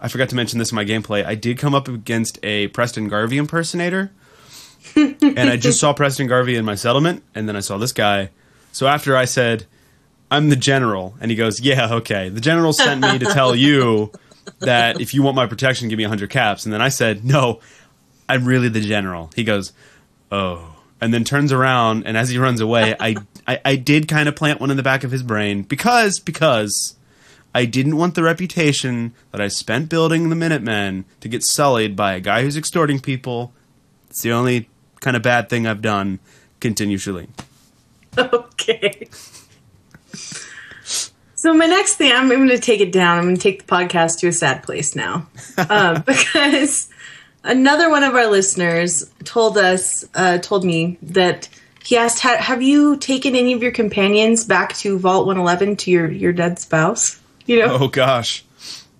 [0.02, 1.24] I forgot to mention this in my gameplay.
[1.24, 4.10] I did come up against a Preston Garvey impersonator,
[4.96, 8.30] and I just saw Preston Garvey in my settlement, and then I saw this guy.
[8.72, 9.64] So after I said,
[10.28, 14.10] "I'm the general," and he goes, "Yeah, okay." The general sent me to tell you
[14.58, 16.66] that if you want my protection, give me 100 caps.
[16.66, 17.60] And then I said, "No,
[18.28, 19.72] I'm really the general." He goes,
[20.32, 20.68] "Oh."
[21.00, 24.34] And then turns around, and as he runs away, I I, I did kind of
[24.34, 26.96] plant one in the back of his brain because because
[27.54, 32.14] I didn't want the reputation that I spent building the Minutemen to get sullied by
[32.14, 33.52] a guy who's extorting people.
[34.08, 34.68] It's the only
[35.00, 36.18] kind of bad thing I've done.
[36.60, 37.28] Continue, Shalene.
[38.18, 39.08] Okay.
[41.42, 43.18] So my next thing, I'm, going to take it down.
[43.18, 45.26] I'm going to take the podcast to a sad place now,
[45.58, 46.88] uh, because
[47.42, 51.48] another one of our listeners told us, uh, told me that
[51.82, 56.08] he asked, "Have you taken any of your companions back to Vault 111 to your
[56.12, 58.44] your dead spouse?" You know, Oh gosh.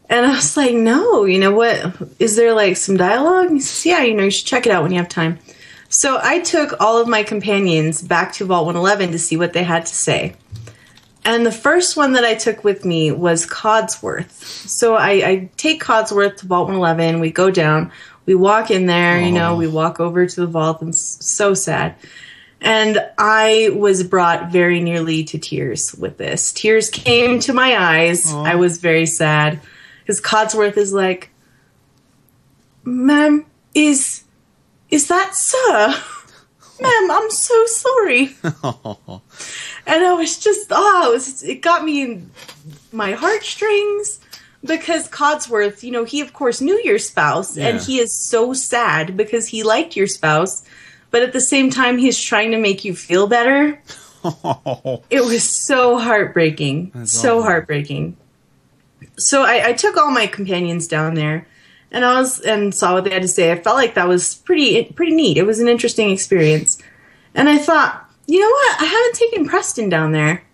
[0.08, 1.94] and I was like, "No, you know what?
[2.18, 4.72] Is there like some dialogue?" And he says, "Yeah, you know, you should check it
[4.72, 5.38] out when you have time."
[5.88, 9.62] So I took all of my companions back to Vault 111 to see what they
[9.62, 10.34] had to say.
[11.24, 14.32] And the first one that I took with me was Codsworth.
[14.68, 17.20] So I, I take Codsworth to Vault 111.
[17.20, 17.92] We go down.
[18.26, 19.56] We walk in there, you know, Oh.
[19.56, 21.94] we walk over to the vault, and so sad.
[22.62, 26.52] And I was brought very nearly to tears with this.
[26.52, 28.32] Tears came to my eyes.
[28.32, 29.60] I was very sad
[30.00, 31.30] because Codsworth is like,
[32.84, 34.22] "Ma'am, is
[34.90, 35.94] is that sir?
[36.80, 42.30] Ma'am, I'm so sorry." and I was just oh, it, was, it got me in
[42.92, 44.20] my heartstrings
[44.64, 49.16] because Codsworth, you know, he of course knew your spouse, and he is so sad
[49.16, 50.62] because he liked your spouse,
[51.12, 53.80] but at the same time, he's trying to make you feel better.
[55.10, 57.42] It was so heartbreaking, so awful.
[57.42, 58.16] heartbreaking.
[59.18, 61.44] So I, I took all my companions down there,
[61.90, 63.50] and I was and saw what they had to say.
[63.50, 65.38] I felt like that was pretty pretty neat.
[65.38, 66.78] It was an interesting experience,
[67.34, 68.80] and I thought, you know what?
[68.80, 70.44] I haven't taken Preston down there.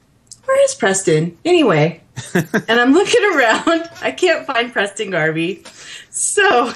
[0.46, 2.00] Where is Preston anyway?
[2.34, 3.90] and I'm looking around.
[4.00, 5.62] I can't find Preston Garvey,
[6.08, 6.72] so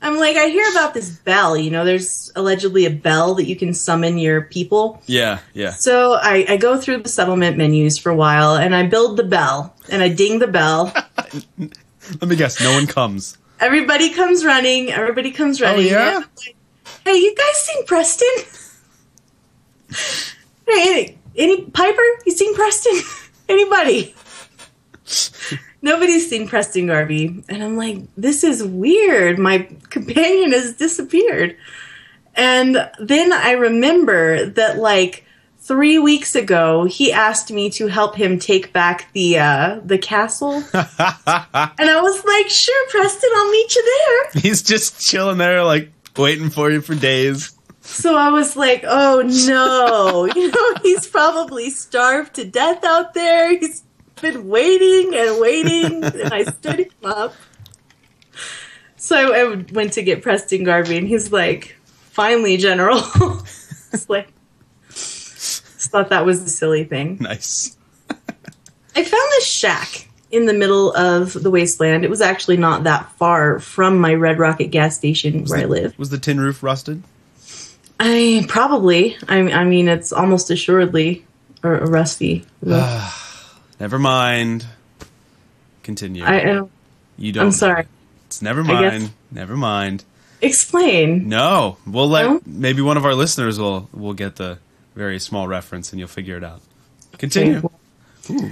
[0.00, 1.56] I'm like, I hear about this bell.
[1.56, 5.02] You know, there's allegedly a bell that you can summon your people.
[5.06, 5.72] Yeah, yeah.
[5.72, 9.24] So I, I go through the settlement menus for a while and I build the
[9.24, 10.92] bell and I ding the bell.
[11.58, 12.60] Let me guess.
[12.62, 13.36] No one comes.
[13.60, 14.90] everybody comes running.
[14.92, 15.86] Everybody comes oh, running.
[15.86, 16.14] Oh, yeah?
[16.14, 16.56] Like,
[17.04, 18.28] hey, you guys seen Preston?
[20.66, 22.02] hey, any, any Piper?
[22.24, 23.00] You seen Preston?
[23.48, 24.14] Anybody?
[25.80, 27.44] Nobody's seen Preston Garvey.
[27.48, 29.38] And I'm like, this is weird.
[29.38, 31.56] My companion has disappeared.
[32.34, 35.24] And then I remember that, like,
[35.60, 40.54] three weeks ago, he asked me to help him take back the uh, the castle.
[40.72, 43.84] and I was like, sure, Preston, I'll meet you
[44.32, 44.42] there.
[44.42, 47.54] He's just chilling there, like waiting for you for days.
[47.82, 53.58] So I was like, oh no, you know, he's probably starved to death out there.
[53.58, 53.82] He's
[54.20, 57.34] been waiting and waiting, and I stood him up.
[58.96, 62.98] So I, went to get Preston Garvey, and he's like, finally, General.
[63.92, 64.28] it's like,
[64.88, 67.18] just thought that was a silly thing.
[67.20, 67.76] Nice.
[68.10, 72.04] I found this shack in the middle of the wasteland.
[72.04, 75.98] It was actually not that far from my Red Rocket gas station where I live.
[75.98, 77.02] Was the tin roof rusted?
[78.00, 79.16] I probably.
[79.28, 81.24] I, I mean, it's almost assuredly
[81.62, 82.44] a, a rusty.
[82.66, 83.27] Ah.
[83.80, 84.66] Never mind.
[85.82, 86.24] Continue.
[86.24, 86.70] I, don't,
[87.16, 87.42] you don't.
[87.42, 87.52] I'm know.
[87.52, 87.86] sorry.
[88.26, 89.10] It's never mind.
[89.30, 90.04] Never mind.
[90.40, 91.28] Explain.
[91.28, 92.40] No, we'll let No?
[92.46, 94.58] maybe one of our listeners will will get the
[94.94, 96.60] very small reference and you'll figure it out.
[97.18, 97.68] Continue.
[98.28, 98.50] Uh,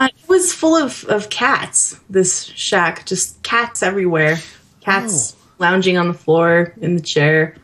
[0.00, 1.98] it was full of, of cats.
[2.10, 4.36] This shack, just cats everywhere.
[4.80, 7.56] Cats lounging on the floor in the chair,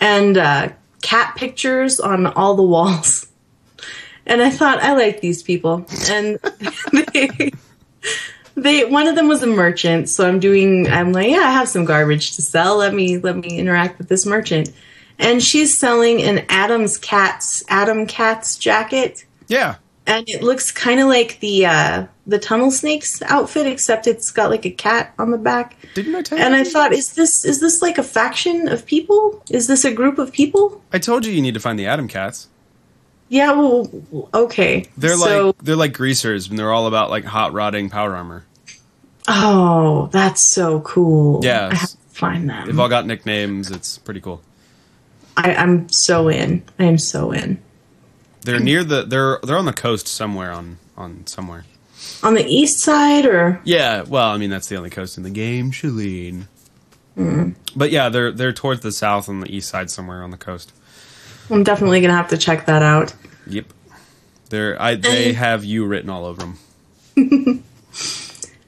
[0.00, 0.68] and uh,
[1.02, 3.17] cat pictures on all the walls.
[4.28, 6.38] And I thought I like these people, and
[7.14, 7.50] they,
[8.54, 10.08] they one of them was a merchant.
[10.08, 10.86] So I'm doing.
[10.88, 12.76] I'm like, yeah, I have some garbage to sell.
[12.76, 14.70] Let me let me interact with this merchant.
[15.18, 19.76] and she's selling an Atom's Cats Atom Cats jacket, Yeah.
[20.06, 24.50] and it looks kind of like the uh, the Tunnel Snakes outfit, except it's got
[24.50, 25.76] like a cat on the back.
[25.94, 26.44] Didn't I tell you?
[26.44, 29.42] And I thought, is this is this like a faction of people?
[29.50, 30.82] Is this a group of people?
[30.92, 32.48] I told you you need to find the Atom Cats.
[33.28, 33.90] Yeah, well,
[34.32, 34.86] okay.
[34.96, 38.44] They're So- like they're like greasers, and they're all about like hot rodding power armor.
[39.28, 41.40] oh, that's so cool.
[41.44, 42.66] Yeah, I have to find them.
[42.66, 43.70] They've all got nicknames.
[43.70, 44.40] It's pretty cool.
[45.36, 46.62] I, I'm so in.
[46.78, 47.62] I am so in.
[48.42, 51.64] They're near the they're they're on the coast somewhere on on somewhere.
[52.22, 55.30] On the east side, or Yeah, well, I mean that's the only coast in the
[55.30, 56.46] game, Shaline.
[57.14, 57.50] Hmm.
[57.76, 60.72] But yeah, they're they're towards the south on the east side somewhere on the coast.
[61.50, 63.14] I'm definitely gonna have to check that out.
[63.46, 63.66] Yep.
[64.50, 66.58] They're I they have you written all over them.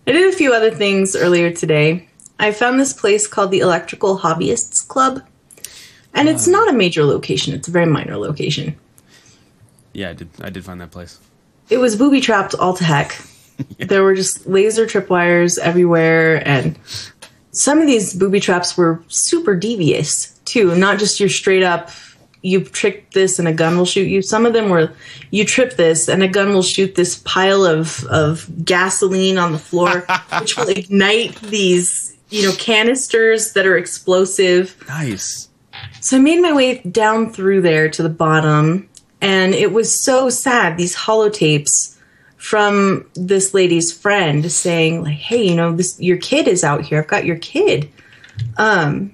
[0.06, 2.08] I did a few other things earlier today.
[2.38, 5.22] I found this place called the Electrical Hobbyists Club.
[6.14, 6.52] And it's ah.
[6.52, 8.76] not a major location, it's a very minor location.
[9.92, 11.18] Yeah, I did I did find that place.
[11.68, 13.20] It was booby trapped all to heck.
[13.78, 16.78] There were just laser tripwires everywhere, and
[17.52, 20.74] some of these booby traps were super devious too.
[20.76, 21.90] Not just your straight up,
[22.42, 24.22] you trick this and a gun will shoot you.
[24.22, 24.92] Some of them were,
[25.30, 29.58] you trip this and a gun will shoot this pile of of gasoline on the
[29.58, 30.06] floor,
[30.40, 34.76] which will ignite these you know canisters that are explosive.
[34.88, 35.48] Nice.
[36.00, 38.88] So I made my way down through there to the bottom,
[39.20, 40.76] and it was so sad.
[40.76, 41.96] These holotapes
[42.36, 47.00] from this lady's friend saying, like, "Hey, you know, this your kid is out here.
[47.00, 47.90] I've got your kid.
[48.56, 49.12] Um,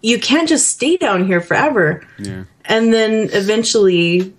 [0.00, 2.44] you can't just stay down here forever." Yeah.
[2.68, 4.32] And then eventually,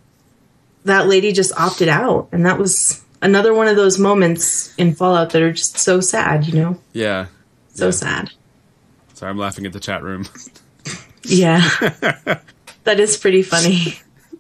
[0.86, 5.32] that lady just opted out, and that was another one of those moments in Fallout
[5.32, 6.46] that are just so sad.
[6.48, 7.28] You know, Yeah.
[7.74, 7.92] so Yeah.
[7.92, 8.32] sad.
[9.14, 10.26] Sorry, I'm laughing at the chat room.
[11.24, 11.60] Yeah,
[12.86, 14.00] that is pretty funny.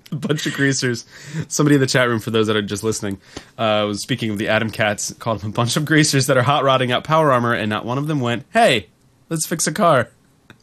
[0.09, 1.05] a bunch of greasers.
[1.49, 3.17] Somebody in the chat room, for those that are just listening,
[3.57, 6.43] uh, was speaking of the Atom Cats, called them a bunch of greasers that are
[6.43, 8.87] hot rodding out power armor, and not one of them went, "Hey,
[9.29, 10.07] let's fix a car."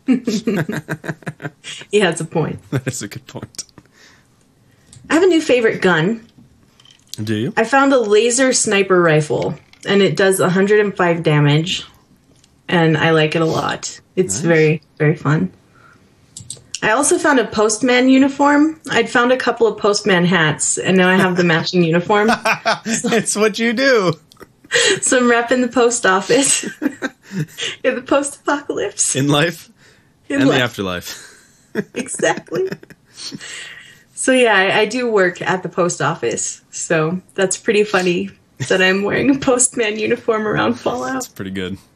[1.90, 2.60] He has a point.
[2.70, 3.64] That is a good point.
[5.10, 6.26] I have a new favorite gun.
[7.22, 7.52] Do you?
[7.56, 9.54] I found a laser sniper rifle,
[9.86, 11.84] and it does 105 damage,
[12.68, 14.00] and I like it a lot.
[14.16, 14.42] It's Nice.
[14.44, 15.52] very, very fun.
[16.82, 18.80] I also found a postman uniform.
[18.90, 22.30] I'd found a couple of postman hats, and now I have the matching uniform.
[22.84, 24.12] it's what you do.
[25.00, 26.64] So I'm repping the post office
[27.84, 29.14] in the post apocalypse.
[29.14, 29.70] In life
[30.28, 30.58] In and life.
[30.58, 31.30] the afterlife.
[31.94, 32.68] exactly.
[34.14, 38.30] So yeah, I, I do work at the post office, so that's pretty funny
[38.68, 41.14] that I'm wearing a postman uniform around Fallout.
[41.14, 41.78] That's pretty good.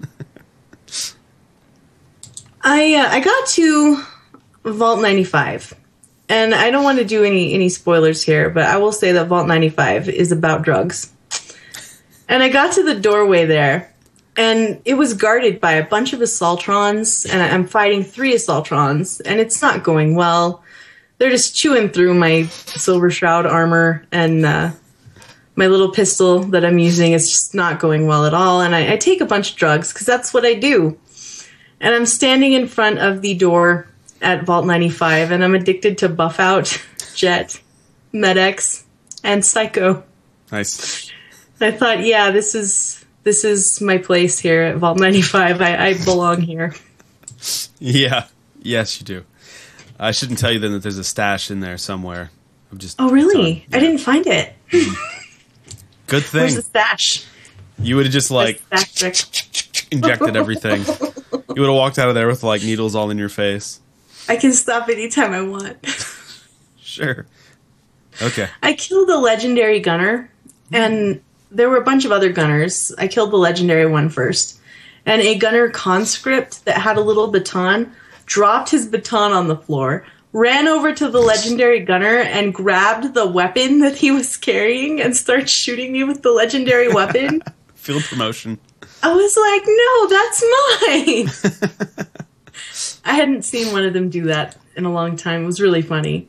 [2.62, 4.02] I uh, I got to
[4.64, 5.74] Vault 95,
[6.28, 9.28] and I don't want to do any any spoilers here, but I will say that
[9.28, 11.12] Vault 95 is about drugs.
[12.30, 13.94] And I got to the doorway there,
[14.38, 19.38] and it was guarded by a bunch of assaultrons, and I'm fighting three assaultrons, and
[19.38, 20.62] it's not going well.
[21.18, 24.70] They're just chewing through my silver shroud armor and uh,
[25.56, 27.12] my little pistol that I'm using.
[27.12, 29.92] is just not going well at all, and I, I take a bunch of drugs
[29.92, 30.98] because that's what I do
[31.80, 33.88] and I'm standing in front of the door
[34.20, 36.82] at Vault 95, and I'm addicted to Buff Out,
[37.14, 37.60] Jet,
[38.12, 38.84] Med-X,
[39.22, 40.02] and Psycho.
[40.50, 41.12] Nice.
[41.60, 45.60] I thought, yeah, this is this is my place here at Vault 95.
[45.60, 46.74] I, I belong here.
[47.78, 48.26] Yeah.
[48.62, 49.24] Yes, you do.
[50.00, 52.30] I shouldn't tell you then that there's a stash in there somewhere.
[52.72, 52.96] I'm just.
[52.98, 53.66] Oh, really?
[53.68, 53.76] Yeah.
[53.76, 54.54] I didn't find it.
[56.06, 56.40] Good thing.
[56.40, 57.26] Where's the stash?
[57.78, 59.88] you would have just like The stash trick.
[59.92, 60.80] injected everything.
[61.54, 63.78] You would have walked out of there with like needles all in your face.
[64.26, 65.76] I can stop anytime I want.
[66.80, 67.26] Sure.
[68.20, 68.48] Okay.
[68.62, 70.30] I killed a legendary gunner,
[70.72, 72.92] and there were a bunch of other gunners.
[72.98, 74.60] I killed the legendary one first.
[75.06, 77.94] And a gunner conscript that had a little baton
[78.26, 83.26] dropped his baton on the floor, ran over to the legendary gunner, and grabbed the
[83.26, 87.42] weapon that he was carrying and started shooting me with the legendary weapon.
[87.74, 88.58] Field promotion.
[89.02, 91.64] I was like, no, that's
[91.96, 92.06] mine.
[93.04, 95.44] I hadn't seen one of them do that in a long time.
[95.44, 96.28] It was really funny.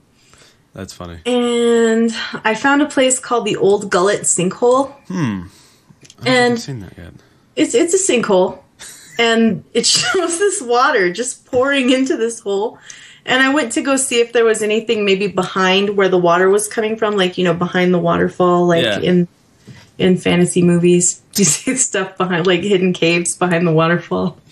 [0.79, 1.19] That's funny.
[1.25, 2.09] and
[2.45, 4.93] I found a place called the Old Gullet Sinkhole.
[5.09, 5.41] Hmm.
[6.19, 7.13] haven't And seen that yet.
[7.57, 8.59] it's it's a sinkhole,
[9.19, 12.77] and it shows this water just pouring into this hole.
[13.25, 16.49] And I went to go see if there was anything maybe behind where the water
[16.49, 18.99] was coming from, like you know behind the waterfall, like Yeah.
[18.99, 19.27] in
[19.97, 21.21] in fantasy movies.
[21.33, 24.37] Do you see stuff behind, like hidden caves behind the waterfall?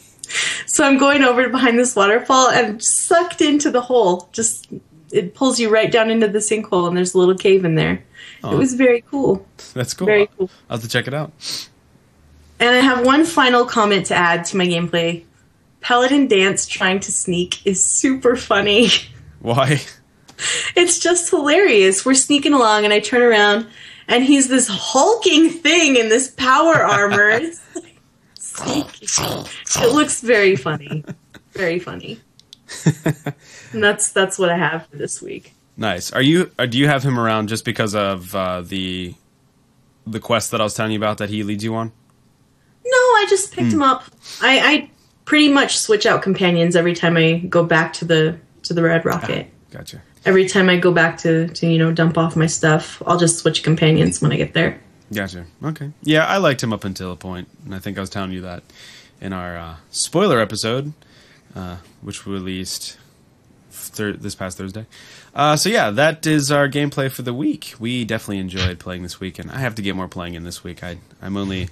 [0.65, 4.28] So I'm going over behind this waterfall and sucked into the hole.
[4.34, 4.67] Just
[5.12, 7.93] it pulls you right down into the sinkhole, and there's a little cave in there.
[7.93, 8.03] It
[8.43, 8.58] oh.
[8.58, 9.45] was very cool.
[9.74, 10.05] That's cool.
[10.05, 10.49] Very cool.
[10.70, 11.32] I'll have to check it out.
[12.60, 15.24] And I have one final comment to add to my gameplay.
[15.82, 18.89] Paladin Danse trying to sneak is super funny.
[19.41, 19.82] Why?
[20.76, 22.05] It's just hilarious.
[22.05, 23.68] We're sneaking along, and I turn around,
[24.08, 27.30] and he's this hulking thing in this power armor.
[27.30, 27.62] It's
[28.60, 31.03] like, it looks very funny.
[31.53, 32.20] Very funny.
[33.74, 35.53] and that's that's what I have for this week.
[35.78, 36.11] Nice.
[36.11, 36.51] Are you?
[36.70, 39.13] Do you have him around just because of uh, the
[40.05, 41.91] the quest that I was telling you about that he leads you on?
[42.84, 44.05] No, I just picked him up.
[44.41, 44.89] I, I
[45.26, 49.05] pretty much switch out companions every time I go back to the to the Red
[49.05, 49.51] Rocket.
[49.72, 50.01] Gotcha.
[50.26, 53.38] Every time I go back to to you know dump off my stuff, I'll just
[53.38, 54.80] switch companions when I get there.
[55.13, 55.45] Gotcha.
[55.63, 55.91] Okay.
[56.01, 58.41] Yeah, I liked him up until a point, and I think I was telling you
[58.41, 58.63] that
[59.22, 60.93] in our uh, spoiler episode,
[61.58, 62.97] uh, which we released
[63.72, 64.86] thir- this past Thursday.
[65.36, 67.74] Uh, so yeah, that is our gameplay for the week.
[67.80, 70.64] We definitely enjoyed playing this week, and I have to get more playing in this
[70.64, 70.84] week.
[70.84, 71.70] I I'm only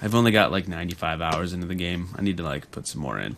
[0.00, 2.08] I've only got like 95 hours into the game.
[2.16, 3.36] I need to like put some more in.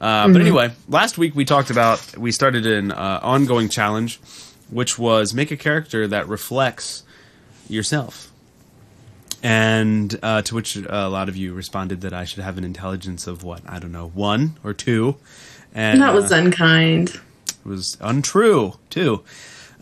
[0.00, 4.20] Uh, But anyway, last week we talked about we started an uh, ongoing challenge,
[4.70, 7.02] which was make a character that reflects
[7.68, 8.30] yourself.
[9.44, 13.26] And uh, to which a lot of you responded that I should have an intelligence
[13.26, 15.16] of what I don't know one or two,
[15.74, 17.10] and that was uh, unkind.
[17.10, 19.22] it was untrue too.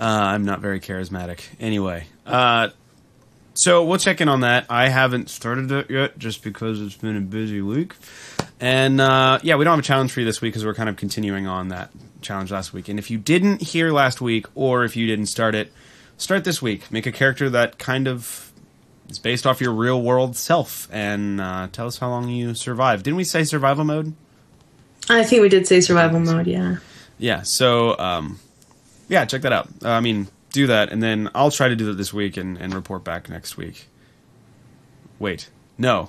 [0.01, 1.43] Uh, I'm not very charismatic.
[1.61, 2.71] Anyway, uh,
[3.55, 4.67] so we'll check in on that.
[4.69, 7.95] I haven't started it yet, just because it's been a busy week.
[8.59, 10.89] And uh, yeah, we don't have a challenge for you this week because we're kind
[10.89, 11.91] of continuing on that
[12.21, 12.89] challenge last week.
[12.89, 15.73] And if you didn't hear last week, or if you didn't start it,
[16.17, 16.91] start this week.
[16.91, 18.52] Make a character that kind of
[19.13, 23.05] is based off your real world self, and uh, tell us how long you survived.
[23.05, 24.15] Didn't we say survival mode?
[25.11, 26.47] I think we did say survival mode.
[26.47, 26.77] Yeah.
[27.19, 28.41] Yeah, so um,
[29.09, 29.69] yeah, check that out.
[29.85, 32.57] Uh, I mean, do that, and then I'll try to do that this week and,
[32.57, 33.87] and report back next week.
[35.19, 36.09] Wait, no,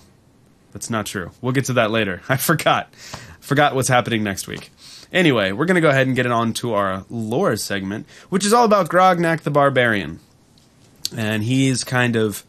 [0.72, 1.32] that's not true.
[1.42, 2.22] We'll get to that later.
[2.30, 2.96] I forgot.
[3.42, 4.72] Forgot what's happening next week.
[5.12, 8.46] Anyway, we're going to go ahead and get it on to our lore segment, which
[8.46, 10.22] is all about Grognak the Barbarian.
[11.16, 12.44] And he's kind of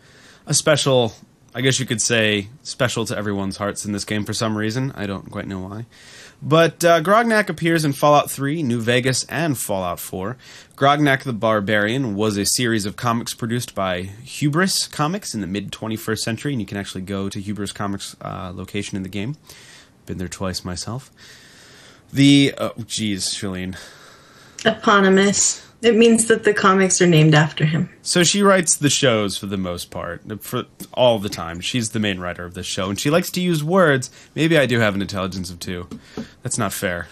[0.47, 1.15] a special,
[1.55, 4.93] I guess you could say, special to everyone's hearts in this game for some reason.
[4.95, 5.87] I don't quite know why.
[6.43, 10.37] But uh, Grognak appears in Fallout 3, New Vegas, and Fallout 4.
[10.77, 15.71] Grognak the Barbarian was a series of comics produced by Hubris Comics in the mid
[15.71, 19.37] 21st century, and you can actually go to Hubris Comics' uh, location in the game.
[20.05, 21.11] Been there twice myself.
[22.13, 23.77] The oh, geez, Shaline.
[24.67, 25.67] Eponymous.
[25.85, 27.91] It means that the comics are named after him.
[28.01, 30.65] So she writes the shows for the most part, for
[30.95, 31.61] all the time.
[31.61, 34.11] She's the main writer of this show, and she likes to use words.
[34.35, 35.87] Maybe I do have an intelligence of two.
[36.43, 37.09] That's not fair.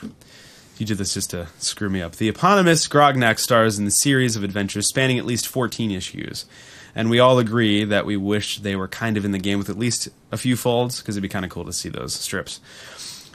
[0.79, 2.17] You did this just to screw me up.
[2.17, 6.47] The eponymous Grognak stars in the series of adventures spanning at least 14 issues.
[6.95, 9.71] And we all agree that we wish they were kind of in the game with
[9.71, 12.61] at least a few folds, because it'd be kind of cool to see those strips.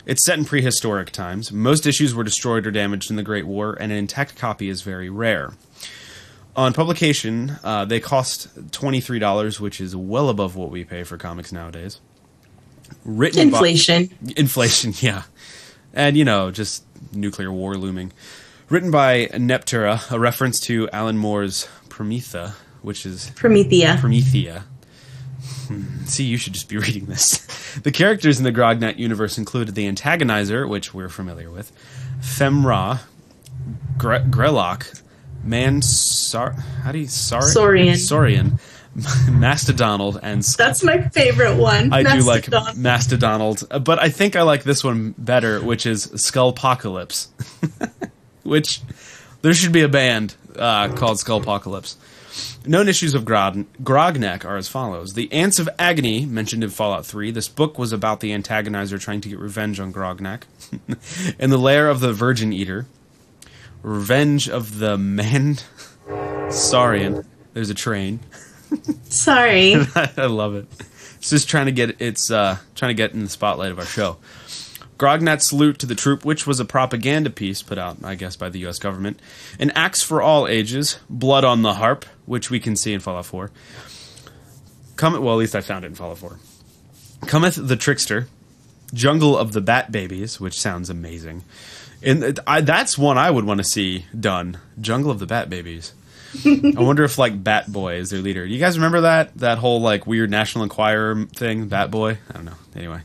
[0.07, 1.51] It's set in prehistoric times.
[1.51, 4.81] Most issues were destroyed or damaged in the Great War, and an intact copy is
[4.81, 5.51] very rare.
[6.55, 11.51] On publication, uh, they cost $23, which is well above what we pay for comics
[11.51, 11.99] nowadays.
[13.03, 14.09] Written by- Inflation.
[14.37, 15.23] inflation, yeah.
[15.93, 18.13] And, you know, just nuclear war looming.
[18.69, 23.97] Written by Neptura, a reference to Alan Moore's Prometha, which is Promethea.
[23.99, 24.63] Promethea.
[25.67, 27.37] Hmm, See, you should just be reading this.
[27.83, 31.71] The characters in the Grognak universe included the Antagonizer, which we're familiar with,
[32.21, 33.01] Femra,
[33.97, 35.01] Gre- Grelok,
[35.45, 36.59] Mansar.
[36.83, 37.97] How do you Sar- Saurian.
[37.97, 38.59] Saurian,
[39.29, 40.41] Mastodonald, and.
[40.43, 41.93] That's my favorite one.
[41.93, 42.81] I do like Mastodon.
[42.81, 47.27] Mastodonald, uh, but I think I like this one better, which is Skullpocalypse.
[48.43, 48.81] which
[49.41, 51.95] there should be a band uh, called Skullpocalypse.
[52.65, 57.05] Known issues of Grog- Grognak are as follows: The Ants of Agony, mentioned in Fallout
[57.05, 57.31] 3.
[57.31, 60.43] This book was about the antagonizer trying to get revenge on Grognak.
[61.39, 62.85] in the Lair of the Virgin Eater,
[63.83, 65.57] Revenge of the Man
[66.49, 67.25] Saurian.
[67.53, 68.19] There's a train.
[69.09, 69.75] Sorry.
[69.95, 70.67] I love it.
[71.17, 73.85] It's just trying to get it's uh, trying to get in the spotlight of our
[73.85, 74.17] show.
[74.97, 78.49] Grognak's salute to the troop, which was a propaganda piece put out, I guess, by
[78.49, 78.79] the U.S.
[78.79, 79.19] government.
[79.59, 83.25] An axe for all ages, blood on the harp, which we can see in Fallout
[83.25, 83.51] 4.
[84.95, 86.39] Come, well, at least I found it in Fallout 4.
[87.27, 88.27] Cometh the trickster,
[88.93, 91.43] jungle of the bat babies, which sounds amazing.
[92.01, 94.59] And I, that's one I would want to see done.
[94.79, 95.93] Jungle of the bat babies.
[96.45, 98.45] I wonder if like Bat Boy is their leader.
[98.45, 102.17] You guys remember that that whole like weird National Enquirer thing, Bat Boy?
[102.29, 102.53] I don't know.
[102.75, 103.01] Anyway,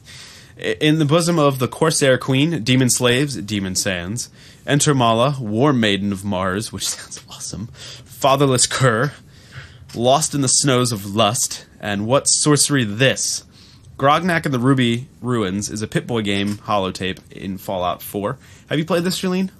[0.62, 4.28] In the bosom of the Corsair Queen, Demon Slaves, Demon Sands,
[4.64, 7.66] enter Mala, War Maiden of Mars, which sounds awesome,
[8.04, 9.12] Fatherless Cur,
[9.94, 13.42] Lost in the Snows of Lust, and What Sorcery This?
[13.98, 18.38] Grognak and the Ruby Ruins is a Pip-Boy game holotape in Fallout 4.
[18.68, 19.50] Have you played this, Shaline?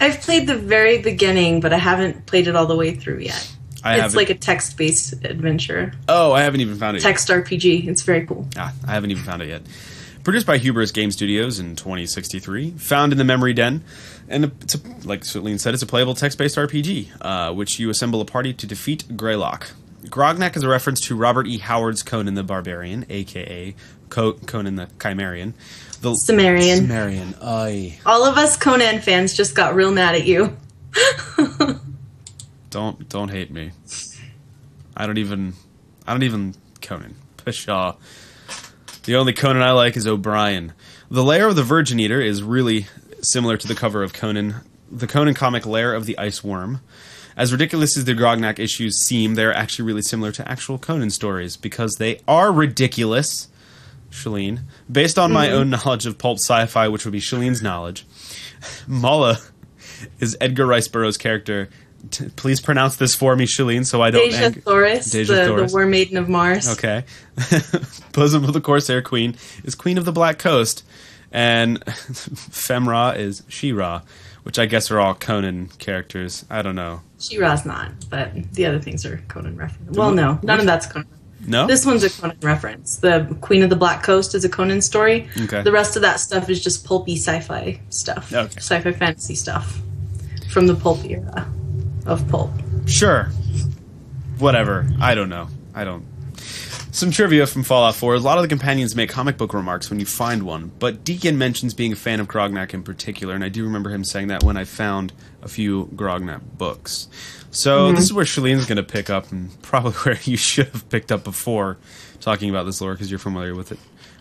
[0.00, 3.50] I've played the very beginning, but I haven't played it all the way through yet.
[3.84, 7.08] I it's haven't- like a text-based adventure, Oh, I haven't even found it yet.
[7.08, 7.86] text RPG.
[7.86, 8.48] It's very cool.
[8.56, 9.62] Ah, I haven't even found it yet.
[10.26, 13.84] Produced by Hubris Game Studios in 2063, found in the Memory Den,
[14.28, 18.20] and it's a, like Sweetleen said, it's a playable text-based RPG, uh, which you assemble
[18.20, 19.70] a party to defeat Grelok.
[20.06, 21.58] Grognak is a reference to Robert E.
[21.58, 23.76] Howard's Conan the Barbarian, aka
[24.10, 25.52] Co- Conan the Chimerian.
[26.00, 26.88] The Cimmerian.
[26.88, 27.36] Cimmerian.
[27.40, 28.00] Aye.
[28.04, 30.56] All of us Conan fans just got real mad at you.
[32.70, 33.70] Don't don't hate me.
[34.96, 35.52] I don't even
[36.04, 37.14] I don't even Conan.
[37.36, 37.94] Pshaw.
[39.06, 40.72] The only Conan I like is O'Brien.
[41.12, 42.88] The lair of the Virgin Eater is really
[43.22, 44.56] similar to the cover of Conan,
[44.90, 46.80] the Conan comic Lair of the Ice Worm.
[47.36, 51.56] As ridiculous as the Grognak issues seem, they're actually really similar to actual Conan stories
[51.56, 53.46] because they are ridiculous.
[54.10, 55.56] Shaline, based on my mm-hmm.
[55.56, 58.04] own knowledge of pulp sci-fi, which would be Shaline's knowledge,
[58.88, 59.38] Mala
[60.18, 61.68] is Edgar Rice Burroughs' character.
[62.10, 64.30] T- please pronounce this for me, Shaline, so I don't.
[64.30, 65.72] Deja ang- Thoris, Deja the, Thoris.
[65.72, 66.68] the War Maiden of Mars.
[66.68, 67.04] Okay.
[68.12, 70.84] Bosom of the Corsair Queen is Queen of the Black Coast,
[71.32, 74.02] and Femra is She-Ra,
[74.44, 76.44] which I guess are all Conan characters.
[76.48, 77.00] I don't know.
[77.18, 79.96] She-Ra's not, but the other things are Conan reference.
[79.96, 81.08] Well, no, none of that's Conan.
[81.46, 81.66] No.
[81.66, 82.96] This one's a Conan reference.
[82.96, 85.28] The Queen of the Black Coast is a Conan story.
[85.42, 85.62] Okay.
[85.62, 88.32] The rest of that stuff is just pulpy sci-fi stuff.
[88.32, 88.56] Okay.
[88.56, 89.80] Sci-fi fantasy stuff
[90.50, 91.46] from the pulp era
[92.06, 92.50] of pulp.
[92.86, 93.24] Sure.
[94.38, 94.86] Whatever.
[95.00, 95.48] I don't know.
[95.74, 96.04] I don't.
[96.96, 98.14] Some trivia from Fallout 4.
[98.14, 101.36] A lot of the companions make comic book remarks when you find one, but Deacon
[101.36, 104.42] mentions being a fan of Grognak in particular, and I do remember him saying that
[104.42, 107.08] when I found a few Grognak books.
[107.50, 107.96] So mm-hmm.
[107.96, 111.12] this is where Shaline's going to pick up, and probably where you should have picked
[111.12, 111.76] up before
[112.20, 113.78] talking about this lore because you're familiar with it.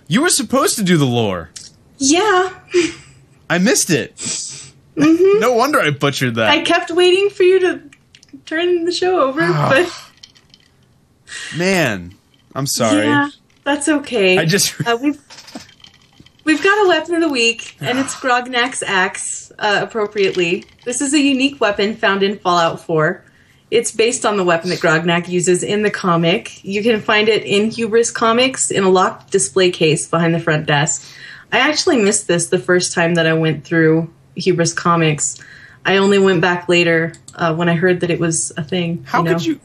[0.07, 1.51] You were supposed to do the lore.
[1.97, 2.59] Yeah,
[3.49, 4.73] I missed it.
[4.97, 6.49] No wonder I butchered that.
[6.49, 7.81] I kept waiting for you to
[8.45, 9.69] turn the show over, Ah.
[9.69, 12.13] but Man,
[12.53, 13.05] I'm sorry.
[13.05, 13.29] yeah,
[13.63, 14.37] that's okay.
[14.37, 15.19] I just Uh, we've
[16.43, 19.51] we've got a weapon of the week, and it's Grognak's axe.
[19.57, 23.23] Uh, appropriately, this is a unique weapon found in Fallout 4.
[23.71, 26.63] It's based on the weapon that Grognak uses in the comic.
[26.63, 30.65] You can find it in Hubris Comics in a locked display case behind the front
[30.67, 31.03] desk.
[31.51, 35.41] I actually missed this the first time that I went through Hubris Comics.
[35.85, 39.03] I only went back later uh, when I heard that it was a thing.
[39.07, 39.33] How know?
[39.33, 39.59] could you?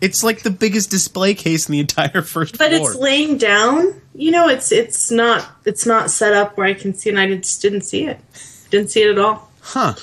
[0.00, 2.90] It's like the biggest display case in the entire first but floor.
[2.90, 6.94] it's laying down you know it's it's not it's not set up where i can
[6.94, 8.18] see and i just didn't see it
[8.70, 9.94] didn't see it at all huh?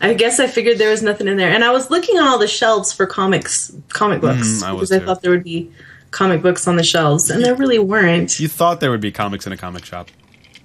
[0.00, 2.38] i guess i figured there was nothing in there and i was looking on all
[2.38, 5.70] the shelves for comics comic books Mm, I because i thought there would be
[6.10, 9.46] comic books on the shelves and there really weren't You thought there would be comics
[9.46, 10.10] in a comic shop.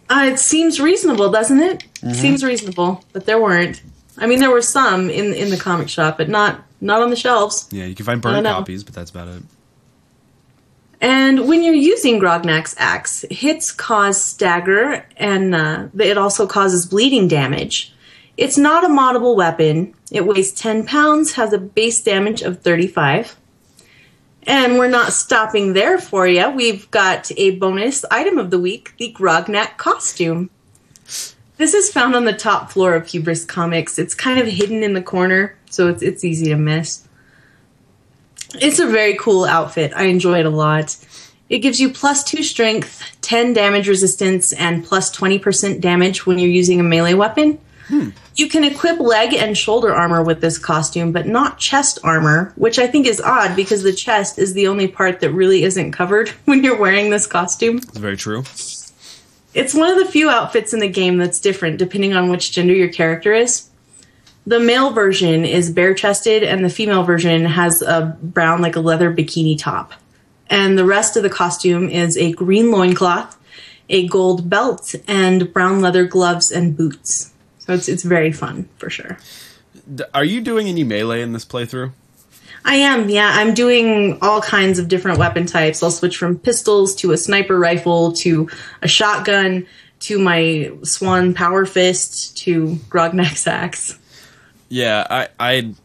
[0.09, 2.13] Uh, it seems reasonable doesn't it Mm-hmm.
[2.13, 3.81] seems reasonable but there weren't
[4.17, 7.15] i mean there were some in in the comic shop but not not on the
[7.15, 9.41] shelves Yeah, you can find don't burnt copies, but that's about it.
[11.01, 17.27] And when you're using Grognak's axe, hits cause stagger, and uh, it also causes bleeding
[17.27, 17.93] damage.
[18.37, 19.93] It's not a moddable weapon.
[20.11, 23.35] It weighs 10 pounds, has a base damage of 35.
[24.47, 26.49] And we're not stopping there for you.
[26.49, 30.49] We've got a bonus item of the week the Grognak costume.
[31.57, 33.97] This is found on the top floor of Hubris Comics.
[33.97, 37.07] It's kind of hidden in the corner, so it's, it's easy to miss.
[38.55, 39.93] It's a very cool outfit.
[39.95, 40.97] I enjoy it a lot.
[41.49, 46.49] It gives you plus 2 strength, 10 damage resistance, and plus 20% damage when you're
[46.49, 47.59] using a melee weapon.
[47.87, 48.09] Hmm.
[48.35, 52.79] You can equip leg and shoulder armor with this costume, but not chest armor, which
[52.79, 56.29] I think is odd because the chest is the only part that really isn't covered
[56.45, 57.77] when you're wearing this costume.
[57.77, 58.43] It's very true.
[59.53, 62.73] It's one of the few outfits in the game that's different depending on which gender
[62.73, 63.69] your character is.
[64.47, 68.79] The male version is bare chested, and the female version has a brown, like a
[68.79, 69.93] leather bikini top.
[70.47, 73.39] And the rest of the costume is a green loincloth,
[73.89, 77.33] a gold belt, and brown leather gloves and boots.
[77.65, 79.17] So it's, it's very fun for sure.
[80.13, 81.91] Are you doing any melee in this playthrough?
[82.63, 83.31] I am, yeah.
[83.33, 85.83] I'm doing all kinds of different weapon types.
[85.83, 88.49] I'll switch from pistols to a sniper rifle to
[88.81, 89.67] a shotgun
[90.01, 93.97] to my swan power fist to Grognak's axe.
[94.69, 95.75] Yeah, I, I,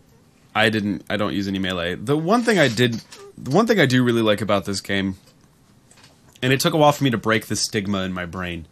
[0.54, 1.04] I didn't.
[1.10, 1.96] I don't use any melee.
[1.96, 3.02] The one thing I did,
[3.36, 5.16] the one thing I do really like about this game
[6.42, 8.66] and it took a while for me to break the stigma in my brain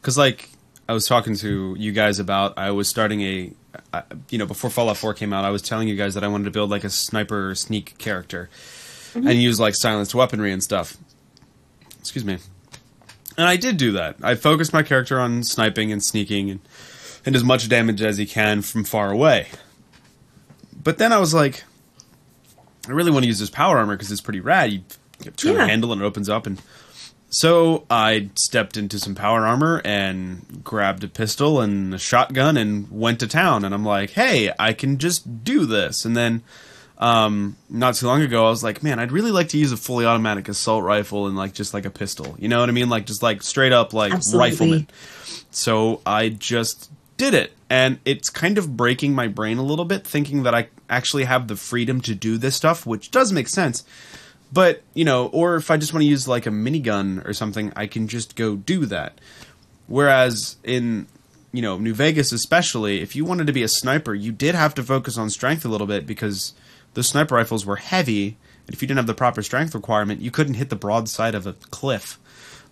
[0.00, 0.48] because like
[0.88, 3.52] I was talking to you guys about I was starting a
[3.92, 6.28] I, you know before Fallout 4 came out I was telling you guys that I
[6.28, 8.50] wanted to build like a sniper sneak character
[9.14, 9.26] mm-hmm.
[9.26, 10.96] and use like silenced weaponry and stuff.
[12.00, 12.38] Excuse me.
[13.38, 14.16] And I did do that.
[14.22, 16.60] I focused my character on sniping and sneaking and
[17.24, 19.48] and as much damage as he can from far away.
[20.82, 21.64] But then I was like
[22.88, 24.72] I really want to use this power armor because it's pretty rad.
[24.72, 24.80] You,
[25.36, 25.66] turn the Yeah.
[25.66, 26.60] handle and it opens up and
[27.32, 32.90] so I stepped into some power armor and grabbed a pistol and a shotgun and
[32.90, 33.64] went to town.
[33.64, 36.04] And I'm like, hey, I can just do this.
[36.04, 36.42] And then
[36.98, 39.78] um, not too long ago, I was like, man, I'd really like to use a
[39.78, 42.36] fully automatic assault rifle and like just like a pistol.
[42.38, 42.90] You know what I mean?
[42.90, 44.50] Like just like straight up like Absolutely.
[44.50, 44.88] rifleman.
[45.50, 47.52] So I just did it.
[47.70, 51.48] And it's kind of breaking my brain a little bit, thinking that I actually have
[51.48, 53.84] the freedom to do this stuff, which does make sense.
[54.52, 57.72] But, you know, or if I just want to use like a minigun or something,
[57.74, 59.18] I can just go do that.
[59.86, 61.06] Whereas in,
[61.52, 64.74] you know, New Vegas especially, if you wanted to be a sniper, you did have
[64.74, 66.52] to focus on strength a little bit because
[66.94, 68.36] the sniper rifles were heavy.
[68.66, 71.46] And if you didn't have the proper strength requirement, you couldn't hit the broadside of
[71.46, 72.18] a cliff.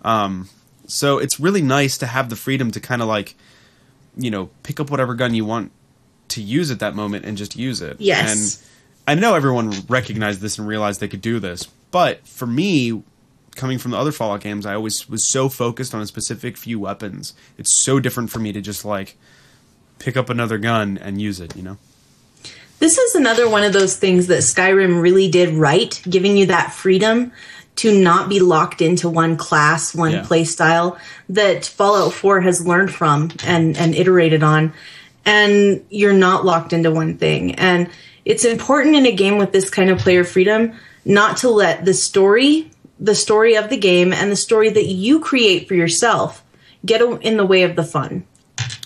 [0.03, 0.49] Um,
[0.87, 3.35] so it's really nice to have the freedom to kind of like,
[4.17, 5.73] you know, pick up whatever gun you want
[6.29, 8.01] to use at that moment and just use it.
[8.01, 8.33] Yes.
[8.33, 8.67] And
[9.07, 13.03] I know everyone recognized this and realized they could do this, but for me,
[13.57, 16.79] coming from the other Fallout games, I always was so focused on a specific few
[16.79, 17.35] weapons.
[17.59, 19.17] It's so different for me to just like
[19.99, 21.77] pick up another gun and use it, you know?
[22.79, 26.73] This is another one of those things that Skyrim really did right, giving you that
[26.73, 27.33] freedom
[27.77, 30.23] to not be locked into one class, one Yeah.
[30.23, 30.97] play style
[31.29, 34.73] that Fallout 4 has learned from and, and iterated on.
[35.27, 37.55] And you're not locked into one thing.
[37.57, 37.89] And
[38.31, 40.73] it's important in a game with this kind of player freedom
[41.05, 45.21] not to let the story, the story of the game, and the story that you
[45.21, 46.45] create for yourself
[46.85, 48.25] get in the way of the fun.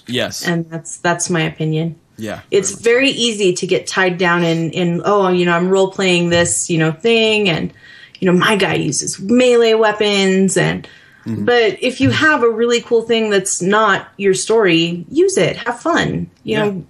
[0.06, 0.46] Yes.
[0.46, 2.40] And that's that's my opinion yeah.
[2.50, 5.90] it's very very easy to get tied down in in oh you know i'm role
[5.90, 7.72] playing this you know thing and
[8.20, 10.88] you know my guy uses melee weapons and
[11.26, 11.46] Mm-hmm.
[11.46, 15.80] but if you have a really cool thing that's not your story use it have
[15.80, 16.64] fun you Yeah.
[16.66, 16.86] know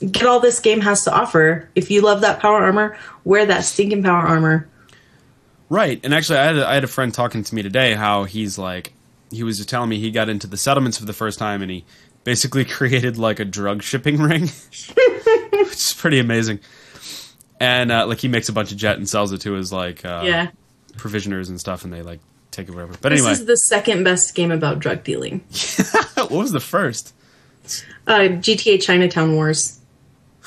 [0.00, 1.68] get all this game has to offer.
[1.74, 4.68] If you love that power armor wear that stinking power armor.
[5.68, 8.24] Right, and actually, I had a, I had a friend talking to me today how
[8.24, 8.92] he's like,
[9.30, 11.84] he was telling me he got into the settlements for the first time, and he
[12.24, 16.60] basically created like a drug shipping ring, which is pretty amazing.
[17.60, 20.04] And uh, like he makes a bunch of jet and sells it to his like
[20.04, 20.50] uh, yeah.
[20.96, 22.20] provisioners and stuff, and they like
[22.50, 22.94] take it whatever.
[23.00, 25.44] But this anyway, is the second best game about drug dealing.
[26.20, 27.12] What was the first?
[28.06, 29.79] uh, gta chinatown wars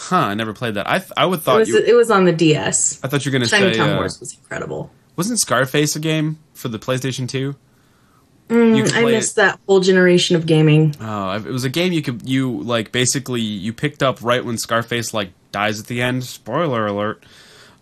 [0.10, 0.18] Huh?
[0.18, 0.90] I never played that.
[0.90, 1.78] I th- I would it thought was, you.
[1.78, 4.34] it was on the ds I thought you were gonna say chinatown uh, wars was
[4.34, 7.56] incredible wasn't Scarface a game for the PlayStation Two?
[8.50, 9.42] Mm, I missed it.
[9.42, 10.96] that whole generation of gaming.
[11.00, 14.58] Oh, it was a game you could you like basically you picked up right when
[14.58, 16.24] Scarface like dies at the end.
[16.24, 17.24] Spoiler alert.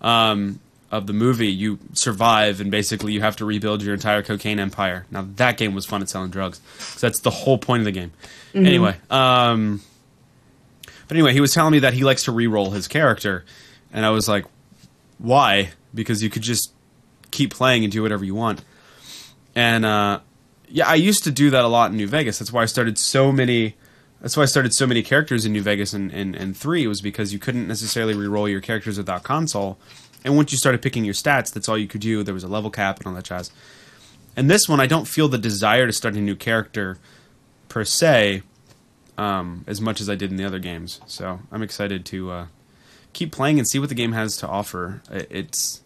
[0.02, 0.60] Um,
[0.92, 5.06] of the movie, you survive and basically you have to rebuild your entire cocaine empire.
[5.10, 6.60] Now that game was fun at selling drugs.
[7.00, 8.12] that's the whole point of the game.
[8.54, 9.82] Anyway, um,
[11.12, 13.44] but anyway, he was telling me that he likes to re-roll his character,
[13.92, 14.46] and I was like,
[15.18, 15.72] why?
[15.94, 16.72] Because you could just
[17.32, 18.64] keep playing and do whatever you want.
[19.54, 20.22] And uh,
[20.70, 22.40] yeah, I used to do that a lot in New Vegas.
[22.40, 23.76] That's why I started so many.
[24.22, 27.02] That's why I started so many characters in New Vegas and, and, and three was
[27.02, 29.78] because you couldn't necessarily re-roll your characters without console.
[30.24, 32.24] And once you started picking your stats, that's all you could do.
[32.24, 33.52] There was a level cap and all that jazz.
[34.38, 37.00] And this one, I don't feel the desire to start a new character
[37.68, 38.44] per se
[39.18, 41.02] um, as much as I did in the other games.
[41.06, 42.46] So I'm excited to uh,
[43.14, 45.02] keep playing and see what the game has to offer.
[45.12, 45.82] It's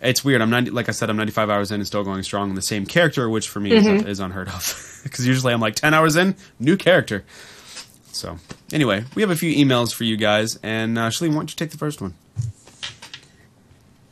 [0.00, 0.40] it's weird.
[0.40, 2.62] I'm 90, like I said, I'm 95 hours in and still going strong in the
[2.62, 4.84] same character, which for me is, is unheard of.
[5.04, 7.24] Because usually I'm like 10 hours in, new character.
[8.12, 8.38] So
[8.72, 11.56] anyway, we have a few emails for you guys, and uh, Shaline, why don't you
[11.56, 12.14] take the first one?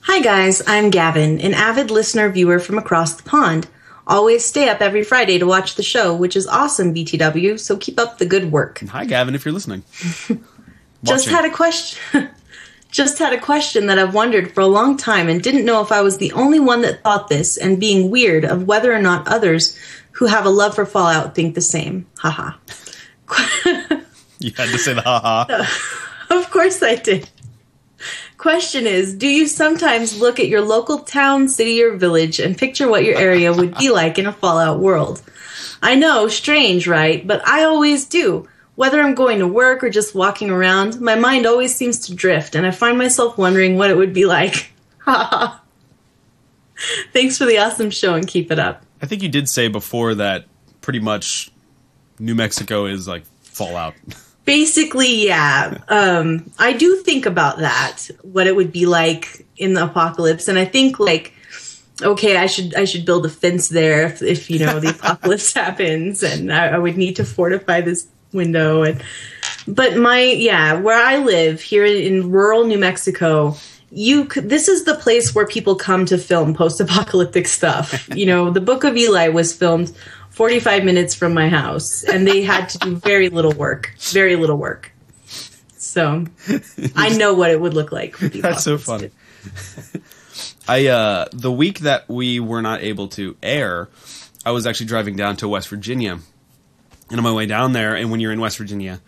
[0.03, 3.67] Hi guys, I'm Gavin, an avid listener viewer from across the pond.
[4.07, 7.99] Always stay up every Friday to watch the show, which is awesome, BTW, so keep
[7.99, 8.81] up the good work.
[8.89, 9.83] Hi, Gavin, if you're listening.
[11.03, 12.01] Just had a question.
[12.91, 15.91] Just had a question that I've wondered for a long time and didn't know if
[15.93, 19.27] I was the only one that thought this and being weird of whether or not
[19.29, 19.77] others
[20.13, 22.07] who have a love for Fallout think the same.
[22.19, 22.53] Haha.
[24.39, 25.65] You had to say the haha.
[26.29, 27.29] Of course I did.
[28.47, 32.89] Question is Do you sometimes look at your local town, city, or village and picture
[32.89, 35.21] what your area would be like in a Fallout world?
[35.83, 37.27] I know, strange, right?
[37.27, 38.49] But I always do.
[38.77, 42.55] Whether I'm going to work or just walking around, my mind always seems to drift,
[42.55, 44.71] and I find myself wondering what it would be like.
[47.13, 48.87] Thanks for the awesome show and keep it up.
[49.03, 50.45] I think you did say before that
[50.83, 51.51] pretty much
[52.21, 53.95] New Mexico is like Fallout.
[54.47, 55.79] Basically, yeah.
[55.89, 60.57] Um, I do think about that, what it would be like in the apocalypse, and
[60.57, 61.35] I think like,
[62.01, 65.53] okay, I should I should build a fence there if, if you know the apocalypse
[65.53, 68.85] happens, and I, I would need to fortify this window.
[68.85, 69.03] And
[69.67, 73.57] but my yeah, where I live here in rural New Mexico,
[73.91, 78.09] you this is the place where people come to film post-apocalyptic stuff.
[78.15, 79.93] you know, the Book of Eli was filmed
[80.37, 84.59] 45 minutes from my house and they had to do very little work, very little
[84.59, 84.93] work.
[85.25, 86.27] So,
[86.95, 88.19] I know what it would look like.
[88.19, 89.11] That's so funny.
[90.69, 93.89] I uh the week that we were not able to air,
[94.45, 96.19] I was actually driving down to West Virginia.
[97.09, 99.01] And on my way down there, and when you're in West Virginia,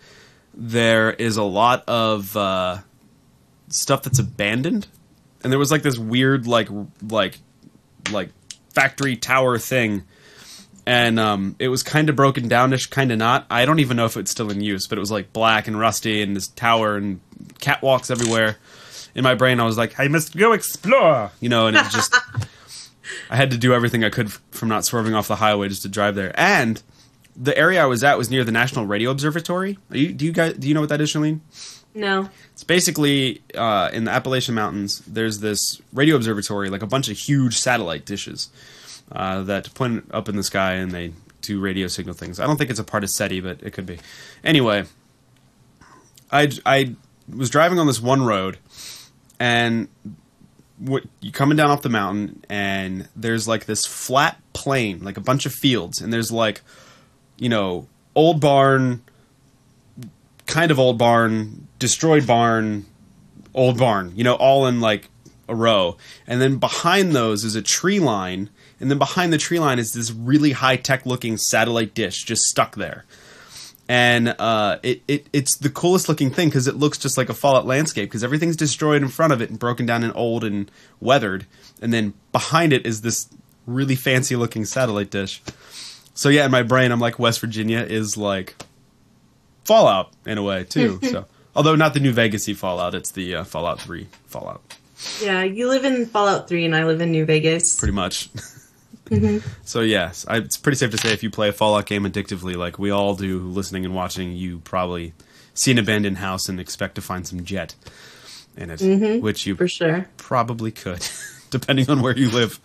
[0.55, 2.79] there is a lot of uh
[3.67, 4.87] stuff that's abandoned.
[5.43, 6.69] And there was like this weird like
[7.07, 7.37] like
[8.09, 8.29] like
[8.73, 10.05] factory tower thing.
[10.89, 13.45] And um, it was kind of broken downish, kind of not.
[13.51, 15.79] I don't even know if it's still in use, but it was like black and
[15.79, 17.19] rusty, and this tower and
[17.59, 18.57] catwalks everywhere
[19.15, 22.15] in my brain, I was like, I must go explore, you know, and it just,
[23.29, 25.89] I had to do everything I could from not swerving off the highway just to
[25.89, 26.31] drive there.
[26.35, 26.81] And
[27.35, 29.77] the area I was at was near the National Radio Observatory.
[29.89, 31.41] Are you, do you guys, do you know what that is, Shaline?
[31.93, 32.29] No.
[32.53, 34.99] It's basically uh, in the Appalachian Mountains.
[35.07, 38.49] There's this radio observatory, like a bunch of huge satellite dishes
[39.11, 42.39] uh, that point up in the sky and they do radio signal things.
[42.39, 43.99] I don't think it's a part of SETI, but it could be.
[44.43, 44.85] Anyway,
[46.31, 46.95] I I
[47.33, 48.57] was driving on this one road,
[49.39, 49.87] and
[50.77, 55.21] what you coming down off the mountain, and there's like this flat plain, like a
[55.21, 56.61] bunch of fields, and there's like,
[57.37, 59.01] you know, old barn,
[60.45, 62.85] kind of old barn, destroyed barn,
[63.53, 65.09] old barn, you know, all in like
[65.47, 65.97] a row.
[66.27, 68.49] And then behind those is a tree line,
[68.79, 72.43] and then behind the tree line is this really high tech looking satellite dish just
[72.43, 73.05] stuck there.
[73.87, 77.33] And uh, it, it it's the coolest looking thing because it looks just like a
[77.33, 80.69] Fallout landscape because everything's destroyed in front of it and broken down and old and
[80.99, 81.47] weathered,
[81.81, 83.27] and then behind it is this
[83.65, 85.41] really fancy looking satellite dish.
[86.13, 88.55] So yeah, in my brain, I'm like West Virginia is like
[89.65, 90.99] Fallout in a way too.
[91.09, 91.25] so
[91.55, 94.61] although not the New Vegasy Fallout, it's the uh, Fallout Three Fallout,
[95.19, 97.75] Yeah, you live in Fallout 3 and I live in New Vegas.
[97.75, 98.29] pretty much.
[99.09, 99.47] Mm-hmm.
[99.65, 102.55] So yes, I, it's pretty safe to say if you play a Fallout game addictively,
[102.55, 105.13] like we all do, listening and watching, you probably
[105.53, 107.75] see an abandoned house and expect to find some jet
[108.55, 109.23] in it, mm-hmm.
[109.23, 110.07] which you For sure.
[110.17, 111.05] probably could,
[111.49, 112.59] depending on where you live.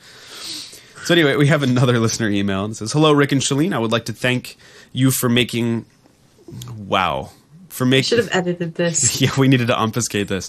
[1.04, 2.64] So anyway, we have another listener email.
[2.66, 3.74] It says, "Hello, Rick and Shaline.
[3.74, 4.56] I would like to thank
[4.92, 5.84] you for making,
[6.76, 7.30] wow,
[7.74, 9.20] for making." Should have edited this.
[9.24, 10.48] Yeah, we needed to obfuscate this.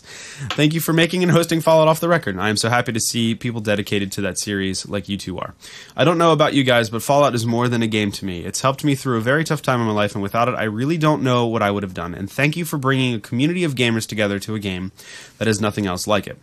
[0.51, 2.37] Thank you for making and hosting Fallout Off the Record.
[2.37, 5.53] I am so happy to see people dedicated to that series like you two are.
[5.95, 8.45] I don't know about you guys, but Fallout is more than a game to me.
[8.45, 10.63] It's helped me through a very tough time in my life, and without it, I
[10.63, 12.13] really don't know what I would have done.
[12.13, 14.91] And thank you for bringing a community of gamers together to a game
[15.37, 16.37] that has nothing else like it.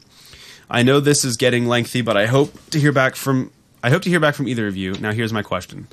[0.71, 3.51] I know this is getting lengthy, but I hope to hear back from
[3.83, 4.95] I hope to hear back from either of you.
[4.95, 5.89] Now here's my question.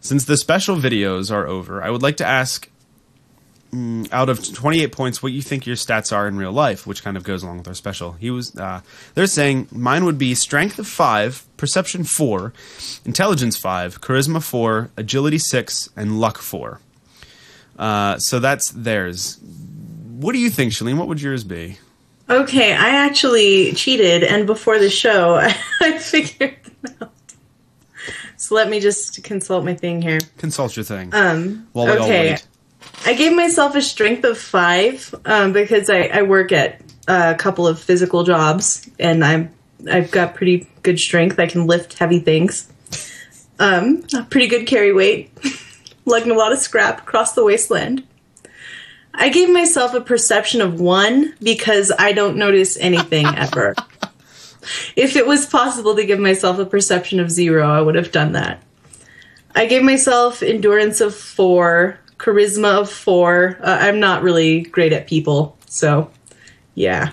[0.00, 2.68] Since the special videos are over, I would like to ask
[3.74, 7.02] mm, out of 28 points what you think your stats are in real life, which
[7.02, 8.12] kind of goes along with our special.
[8.12, 8.80] He was uh,
[9.14, 12.52] they're saying mine would be strength of 5, perception 4,
[13.04, 16.80] intelligence 5, charisma 4, agility 6, and luck 4.
[17.78, 19.38] Uh, so that's theirs.
[20.18, 20.96] What do you think, Shaline?
[20.96, 21.78] What would yours be?
[22.30, 25.34] Okay, I actually cheated, and before the show,
[25.80, 27.10] I figured them out.
[28.36, 30.20] So let me just consult my thing here.
[30.38, 31.14] Consult your thing.
[31.14, 32.36] Um, while we all okay.
[33.06, 37.66] I gave myself a strength of five um, because I, I work at a couple
[37.66, 39.54] of physical jobs, and I'm
[39.90, 41.38] I've got pretty good strength.
[41.38, 42.70] I can lift heavy things.
[43.58, 45.30] Um, pretty good carry weight,
[46.06, 48.04] lugging a lot of scrap across the wasteland.
[49.12, 53.74] I gave myself a perception of one because I don't notice anything ever.
[54.96, 58.32] If it was possible to give myself a perception of zero, I would have done
[58.32, 58.62] that.
[59.54, 63.58] I gave myself endurance of four, charisma of four.
[63.60, 66.10] Uh, I'm not really great at people, so
[66.74, 67.12] yeah.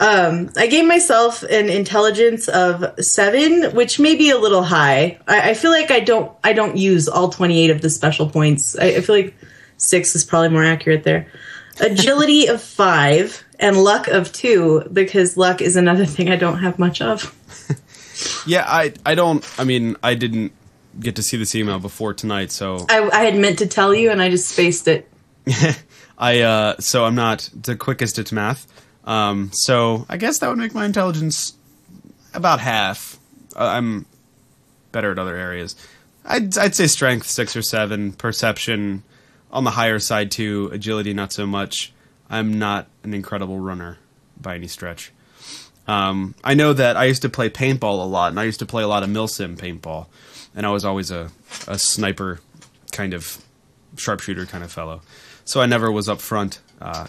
[0.00, 5.18] Um, I gave myself an intelligence of seven, which may be a little high.
[5.26, 8.78] I, I feel like I don't I don't use all 28 of the special points.
[8.78, 9.34] I, I feel like
[9.76, 11.26] six is probably more accurate there.
[11.80, 16.78] Agility of five and luck of two because luck is another thing I don't have
[16.78, 17.34] much of.
[18.46, 19.48] Yeah, I I don't.
[19.58, 20.50] I mean, I didn't
[21.00, 24.10] get to see this email before tonight, so I, I had meant to tell you
[24.10, 25.08] and I just spaced it.
[26.18, 28.66] I uh so I'm not the quickest at math.
[29.04, 31.54] Um, so I guess that would make my intelligence
[32.34, 33.18] about half.
[33.56, 34.06] Uh, I'm
[34.92, 35.76] better at other areas.
[36.24, 39.02] I'd I'd say strength six or seven, perception
[39.50, 41.92] on the higher side too, agility not so much.
[42.28, 43.98] I'm not an incredible runner
[44.40, 45.12] by any stretch.
[45.86, 48.66] Um, I know that I used to play paintball a lot, and I used to
[48.66, 50.06] play a lot of milsim paintball,
[50.58, 51.30] and I was always a,
[51.68, 52.40] a sniper
[52.90, 53.40] kind of
[53.96, 55.00] sharpshooter kind of fellow.
[55.44, 57.06] So I never was up front uh,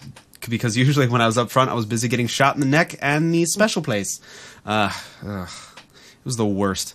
[0.47, 2.95] because usually when I was up front, I was busy getting shot in the neck
[3.01, 4.21] and the special place.
[4.65, 4.93] Uh,
[5.25, 6.93] ugh, it was the worst.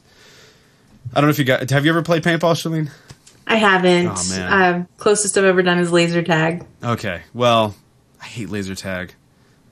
[1.13, 1.69] I don't know if you got.
[1.71, 2.89] Have you ever played paintball, Shaline?
[3.49, 4.07] I haven't.
[4.07, 4.53] Oh, man.
[4.53, 6.65] Uh, closest I've ever done is laser tag.
[6.83, 7.23] Okay.
[7.35, 7.75] Well,
[8.23, 9.13] I hate laser tag.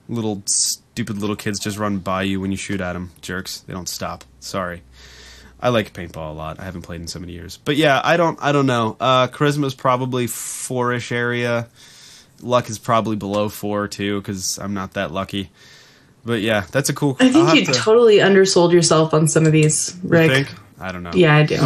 [0.09, 3.13] Little stupid little kids just run by you when you shoot at them.
[3.23, 3.61] Jerks.
[3.61, 4.25] They don't stop.
[4.41, 4.83] Sorry.
[5.63, 6.59] I like paintball a lot.
[6.59, 7.57] I haven't played in so many years.
[7.65, 8.37] But yeah, I don't.
[8.43, 8.97] I don't know.
[8.99, 11.69] Uh, charisma is probably four-ish area.
[12.41, 15.51] Luck is probably below four too, because I'm not that lucky.
[16.25, 17.17] But yeah, that's a cool.
[17.21, 20.31] I think you to- totally undersold yourself on some of these, Rick.
[20.31, 20.59] think?
[20.81, 21.13] I don't know.
[21.15, 21.61] Yeah, I do.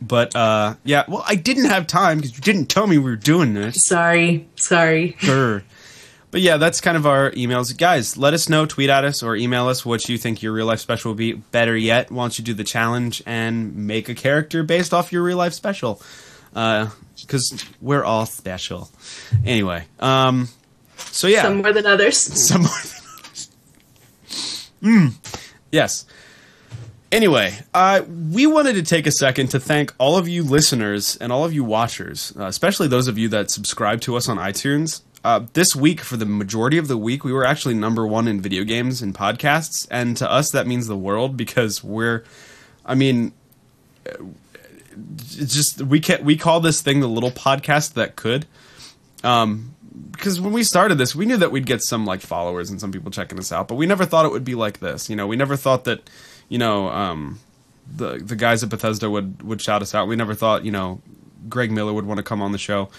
[0.00, 1.04] But uh, yeah.
[1.06, 3.84] Well, I didn't have time because you didn't tell me we were doing this.
[3.84, 5.16] Sorry, sorry.
[5.18, 5.62] Sure.
[6.36, 7.74] But yeah, that's kind of our emails.
[7.74, 10.66] Guys, let us know, tweet at us, or email us what you think your real
[10.66, 11.32] life special will be.
[11.32, 15.22] Better yet, why don't you do the challenge and make a character based off your
[15.22, 15.98] real life special?
[16.52, 18.90] Because we're all special.
[19.46, 20.50] Anyway, um,
[20.98, 21.40] so yeah.
[21.40, 22.18] Some more than others.
[22.48, 23.50] Some more than others.
[24.82, 25.12] Mm.
[25.72, 26.04] Yes.
[27.10, 31.32] Anyway, uh, we wanted to take a second to thank all of you listeners and
[31.32, 35.00] all of you watchers, uh, especially those of you that subscribe to us on iTunes.
[35.26, 38.40] Uh, this week, for the majority of the week, we were actually number one in
[38.40, 42.22] video games and podcasts, and to us that means the world because we're,
[42.84, 43.32] I mean,
[44.08, 44.22] uh,
[45.24, 48.46] just we can we call this thing the little podcast that could
[50.12, 52.92] because when we started this, we knew that we'd get some like followers and some
[52.92, 55.10] people checking us out, but we never thought it would be like this.
[55.10, 56.08] You know, we never thought that,
[56.48, 57.40] you know, um,
[57.92, 60.06] the the guys at Bethesda would would shout us out.
[60.06, 61.00] We never thought, you know,
[61.48, 62.90] Greg Miller would want to come on the show.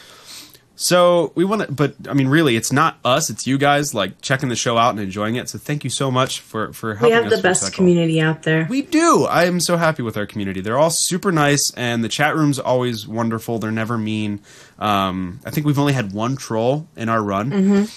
[0.79, 4.21] So we want to, but I mean, really, it's not us; it's you guys like
[4.21, 5.49] checking the show out and enjoying it.
[5.49, 7.15] So thank you so much for for helping.
[7.15, 7.17] Us.
[7.17, 8.67] We have the best community out there.
[8.69, 9.25] We do.
[9.27, 10.61] I am so happy with our community.
[10.61, 13.57] They're all super nice, and the chat room's always wonderful.
[13.57, 14.39] They're never mean.
[14.77, 17.87] Um, I think we've only had one troll in our run.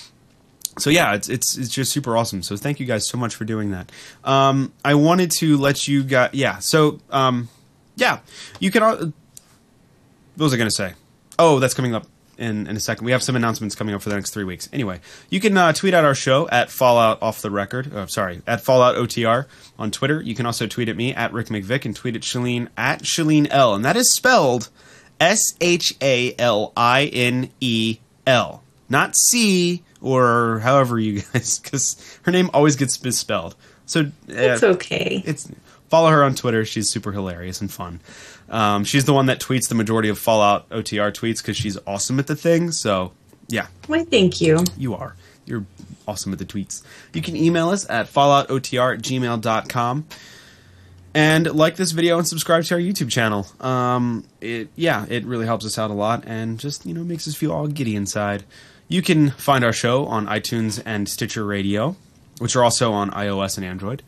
[0.78, 2.42] So yeah, it's it's it's just super awesome.
[2.42, 3.92] So thank you guys so much for doing that.
[4.24, 6.30] Um, I wanted to let you guys.
[6.32, 6.60] Yeah.
[6.60, 7.50] So um,
[7.96, 8.20] yeah,
[8.58, 8.82] you can.
[8.82, 9.12] al- What
[10.38, 10.94] was I going to say?
[11.38, 12.06] Oh, that's coming up
[12.40, 13.04] in, in a second.
[13.04, 14.68] We have some announcements coming up for the next three weeks.
[14.72, 17.94] Anyway, you can uh, tweet out our show at Fallout Off the Record.
[17.94, 19.46] Uh, sorry, at Fallout OTR
[19.78, 20.20] on Twitter.
[20.20, 23.46] You can also tweet at me at Rick McVick and tweet at Shaline at Shaline
[23.50, 23.74] L.
[23.74, 24.70] And that is spelled
[25.20, 32.18] S H A L I N E L, not C or however you guys, because
[32.22, 33.54] her name always gets misspelled.
[33.86, 35.22] So uh, It's okay.
[35.26, 35.50] it's
[35.90, 36.64] follow her on Twitter.
[36.64, 38.00] She's super hilarious and fun.
[38.50, 42.18] Um, she's the one that tweets the majority of Fallout OTR tweets because she's awesome
[42.18, 42.72] at the thing.
[42.72, 43.12] So
[43.48, 44.64] yeah, Why, thank you.
[44.76, 45.14] you are.
[45.46, 45.64] You're
[46.06, 46.82] awesome at the tweets.
[47.14, 50.06] You can email us at falloutotr at gmail.com.
[51.12, 53.46] And like this video and subscribe to our YouTube channel.
[53.60, 57.26] Um, it yeah, it really helps us out a lot and just you know makes
[57.26, 58.44] us feel all giddy inside.
[58.86, 61.96] You can find our show on iTunes and Stitcher Radio,
[62.38, 64.02] which are also on iOS and Android.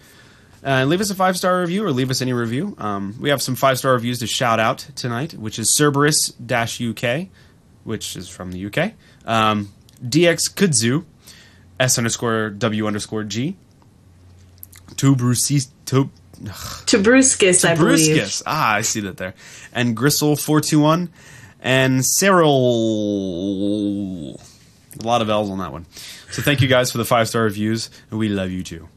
[0.64, 2.76] Uh, leave us a five star review or leave us any review.
[2.78, 7.28] Um, we have some five star reviews to shout out tonight, which is Cerberus UK,
[7.84, 8.92] which is from the UK.
[9.26, 9.72] Um,
[10.04, 11.04] DX Kudzu,
[11.80, 13.56] S underscore W underscore G.
[15.16, 15.48] Bruce
[15.86, 16.10] to
[16.86, 16.98] To
[17.64, 18.16] I believe.
[18.46, 19.34] Ah, I see that there.
[19.72, 21.08] And Gristle four two one,
[21.60, 22.50] and Cyril.
[25.00, 25.86] A lot of L's on that one.
[26.30, 28.88] So thank you guys for the five star reviews, and we love you too.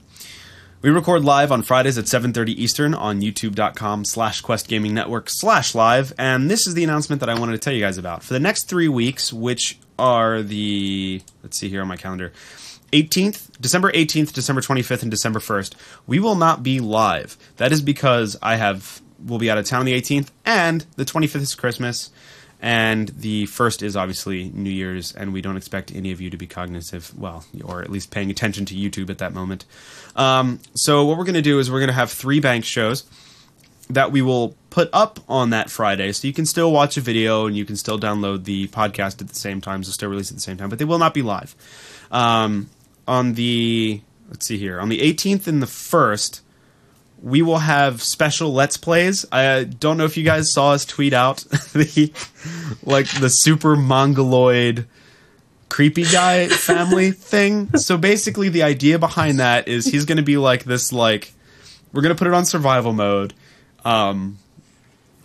[0.85, 5.73] We record live on Fridays at 7.30 Eastern on youtube.com slash Quest Gaming Network slash
[5.73, 6.13] live.
[6.19, 8.21] And this is the announcement that I wanted to tell you guys about.
[8.21, 12.31] For the next three weeks, which are the, let's see here on my calendar,
[12.93, 15.73] 18th, December 18th, December 25th, and December 1st,
[16.05, 17.35] we will not be live.
[17.57, 21.35] That is because I have, we'll be out of town the 18th, and the 25th
[21.37, 22.11] is Christmas,
[22.65, 26.37] and the first is obviously New Year's, and we don't expect any of you to
[26.37, 29.65] be cognitive, well, or at least paying attention to YouTube at that moment.
[30.15, 33.03] Um, so what we're going to do is we're going to have three bank shows
[33.91, 37.45] that we will put up on that Friday, so you can still watch a video
[37.45, 40.35] and you can still download the podcast at the same time, so still release at
[40.35, 41.55] the same time, but they will not be live.
[42.09, 42.71] Um,
[43.07, 46.41] on the let's see here, on the 18th and the 1st,
[47.25, 49.25] we will have special let's plays.
[49.31, 51.37] I don't know if you guys saw us tweet out
[51.73, 52.13] the
[52.83, 54.85] like the super mongoloid
[55.67, 57.75] creepy guy family thing.
[57.77, 61.33] So basically the idea behind that is he's going to be like this like
[61.91, 63.33] we're going to put it on survival mode.
[63.83, 64.37] Um,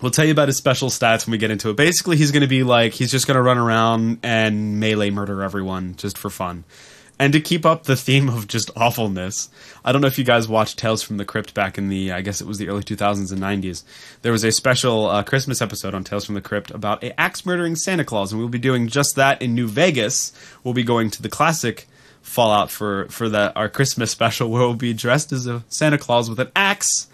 [0.01, 1.77] we'll tell you about his special stats when we get into it.
[1.77, 5.43] Basically, he's going to be like he's just going to run around and melee murder
[5.43, 6.65] everyone just for fun.
[7.21, 9.51] And to keep up the theme of just awfulness,
[9.85, 12.23] I don't know if you guys watched Tales from the Crypt back in the, I
[12.23, 13.85] guess it was the early 2000s and 90s.
[14.23, 17.45] There was a special uh, Christmas episode on Tales from the Crypt about a axe
[17.45, 20.33] murdering Santa Claus, and we'll be doing just that in New Vegas.
[20.65, 21.87] We'll be going to the classic
[22.23, 26.31] Fallout for for that our Christmas special, where we'll be dressed as a Santa Claus
[26.31, 27.07] with an axe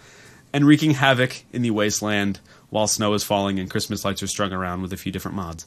[0.53, 2.39] and wreaking havoc in the wasteland
[2.69, 5.65] while snow is falling and Christmas lights are strung around with a few different mods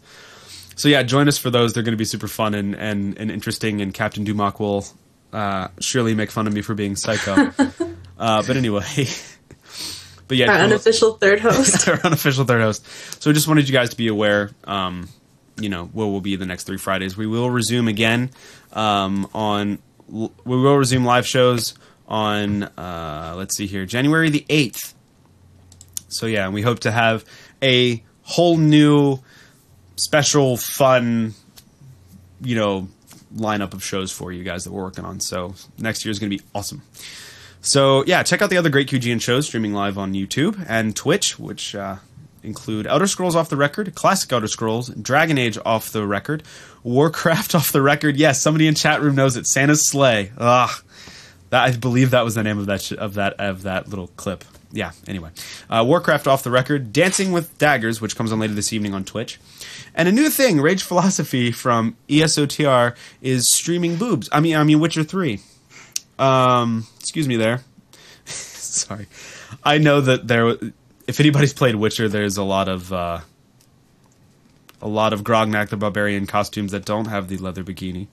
[0.76, 1.72] so yeah, join us for those.
[1.72, 3.80] They're going to be super fun and, and, and interesting.
[3.80, 4.86] And Captain Dumock will
[5.32, 7.52] uh, surely make fun of me for being psycho.
[8.18, 8.84] uh, but anyway,
[10.28, 11.88] but yeah, our unofficial third host.
[11.88, 12.84] our unofficial third host.
[13.22, 14.50] So we just wanted you guys to be aware.
[14.64, 15.08] Um,
[15.58, 17.16] you know, what will be the next three Fridays.
[17.16, 18.30] We will resume again
[18.72, 19.78] um, on.
[20.08, 21.74] We will resume live shows
[22.08, 22.62] on.
[22.62, 24.94] Uh, let's see here, January the eighth.
[26.08, 27.24] So yeah, and we hope to have
[27.62, 29.20] a whole new
[30.00, 31.34] special, fun,
[32.40, 32.88] you know,
[33.34, 35.20] lineup of shows for you guys that we're working on.
[35.20, 36.82] So next year is going to be awesome.
[37.60, 41.38] So yeah, check out the other great QGN shows streaming live on YouTube and Twitch,
[41.38, 41.96] which uh,
[42.42, 46.42] include Elder Scrolls Off the Record, Classic Elder Scrolls, Dragon Age Off the Record,
[46.82, 48.16] Warcraft Off the Record.
[48.16, 49.46] Yes, somebody in chat room knows it.
[49.46, 50.32] Santa's Sleigh.
[50.36, 54.06] That I believe that was the name of that sh- of that of that little
[54.06, 54.44] clip.
[54.72, 54.92] Yeah.
[55.08, 55.30] Anyway,
[55.68, 59.04] uh, Warcraft Off the Record, Dancing with Daggers, which comes on later this evening on
[59.04, 59.40] Twitch.
[59.94, 64.28] And a new thing, Rage Philosophy from ESOTR is streaming boobs.
[64.32, 65.40] I mean, I mean Witcher Three.
[66.18, 67.62] Um, excuse me there.
[68.26, 69.06] Sorry,
[69.64, 70.56] I know that there.
[71.06, 73.20] If anybody's played Witcher, there's a lot of uh,
[74.80, 78.06] a lot of Grognak the Barbarian costumes that don't have the leather bikini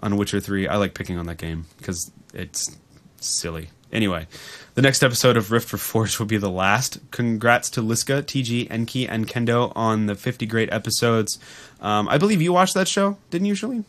[0.00, 0.68] on Witcher Three.
[0.68, 2.76] I like picking on that game because it's
[3.16, 3.70] silly.
[3.92, 4.26] Anyway,
[4.74, 6.98] the next episode of Rift Reforged will be the last.
[7.10, 11.38] Congrats to Liska, TG, Enki, and Kendo on the 50 great episodes.
[11.80, 13.84] Um, I believe you watched that show, didn't you, Shaline?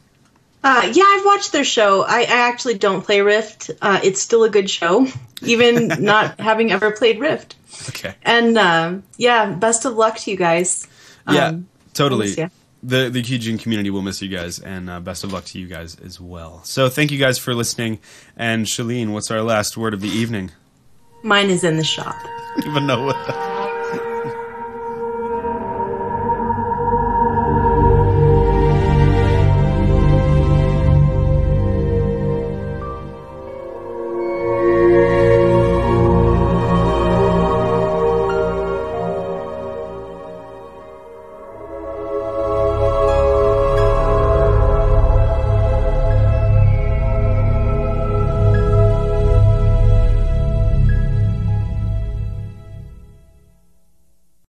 [0.63, 2.03] Uh, yeah, I've watched their show.
[2.03, 3.71] I, I actually don't play Rift.
[3.81, 5.07] Uh, it's still a good show,
[5.41, 7.55] even not having ever played Rift.
[7.89, 8.15] Okay.
[8.23, 10.87] And uh, yeah, best of luck to you guys.
[11.29, 12.33] Yeah, um, totally
[12.83, 15.67] the the QGN community will miss you guys, and uh, best of luck to you
[15.67, 16.61] guys as well.
[16.65, 17.99] So thank you guys for listening.
[18.35, 20.51] And Shaline, what's our last word of the evening?
[21.23, 22.21] Mine is in the shop.
[22.65, 23.15] Even know what.
[23.29, 23.52] Uh,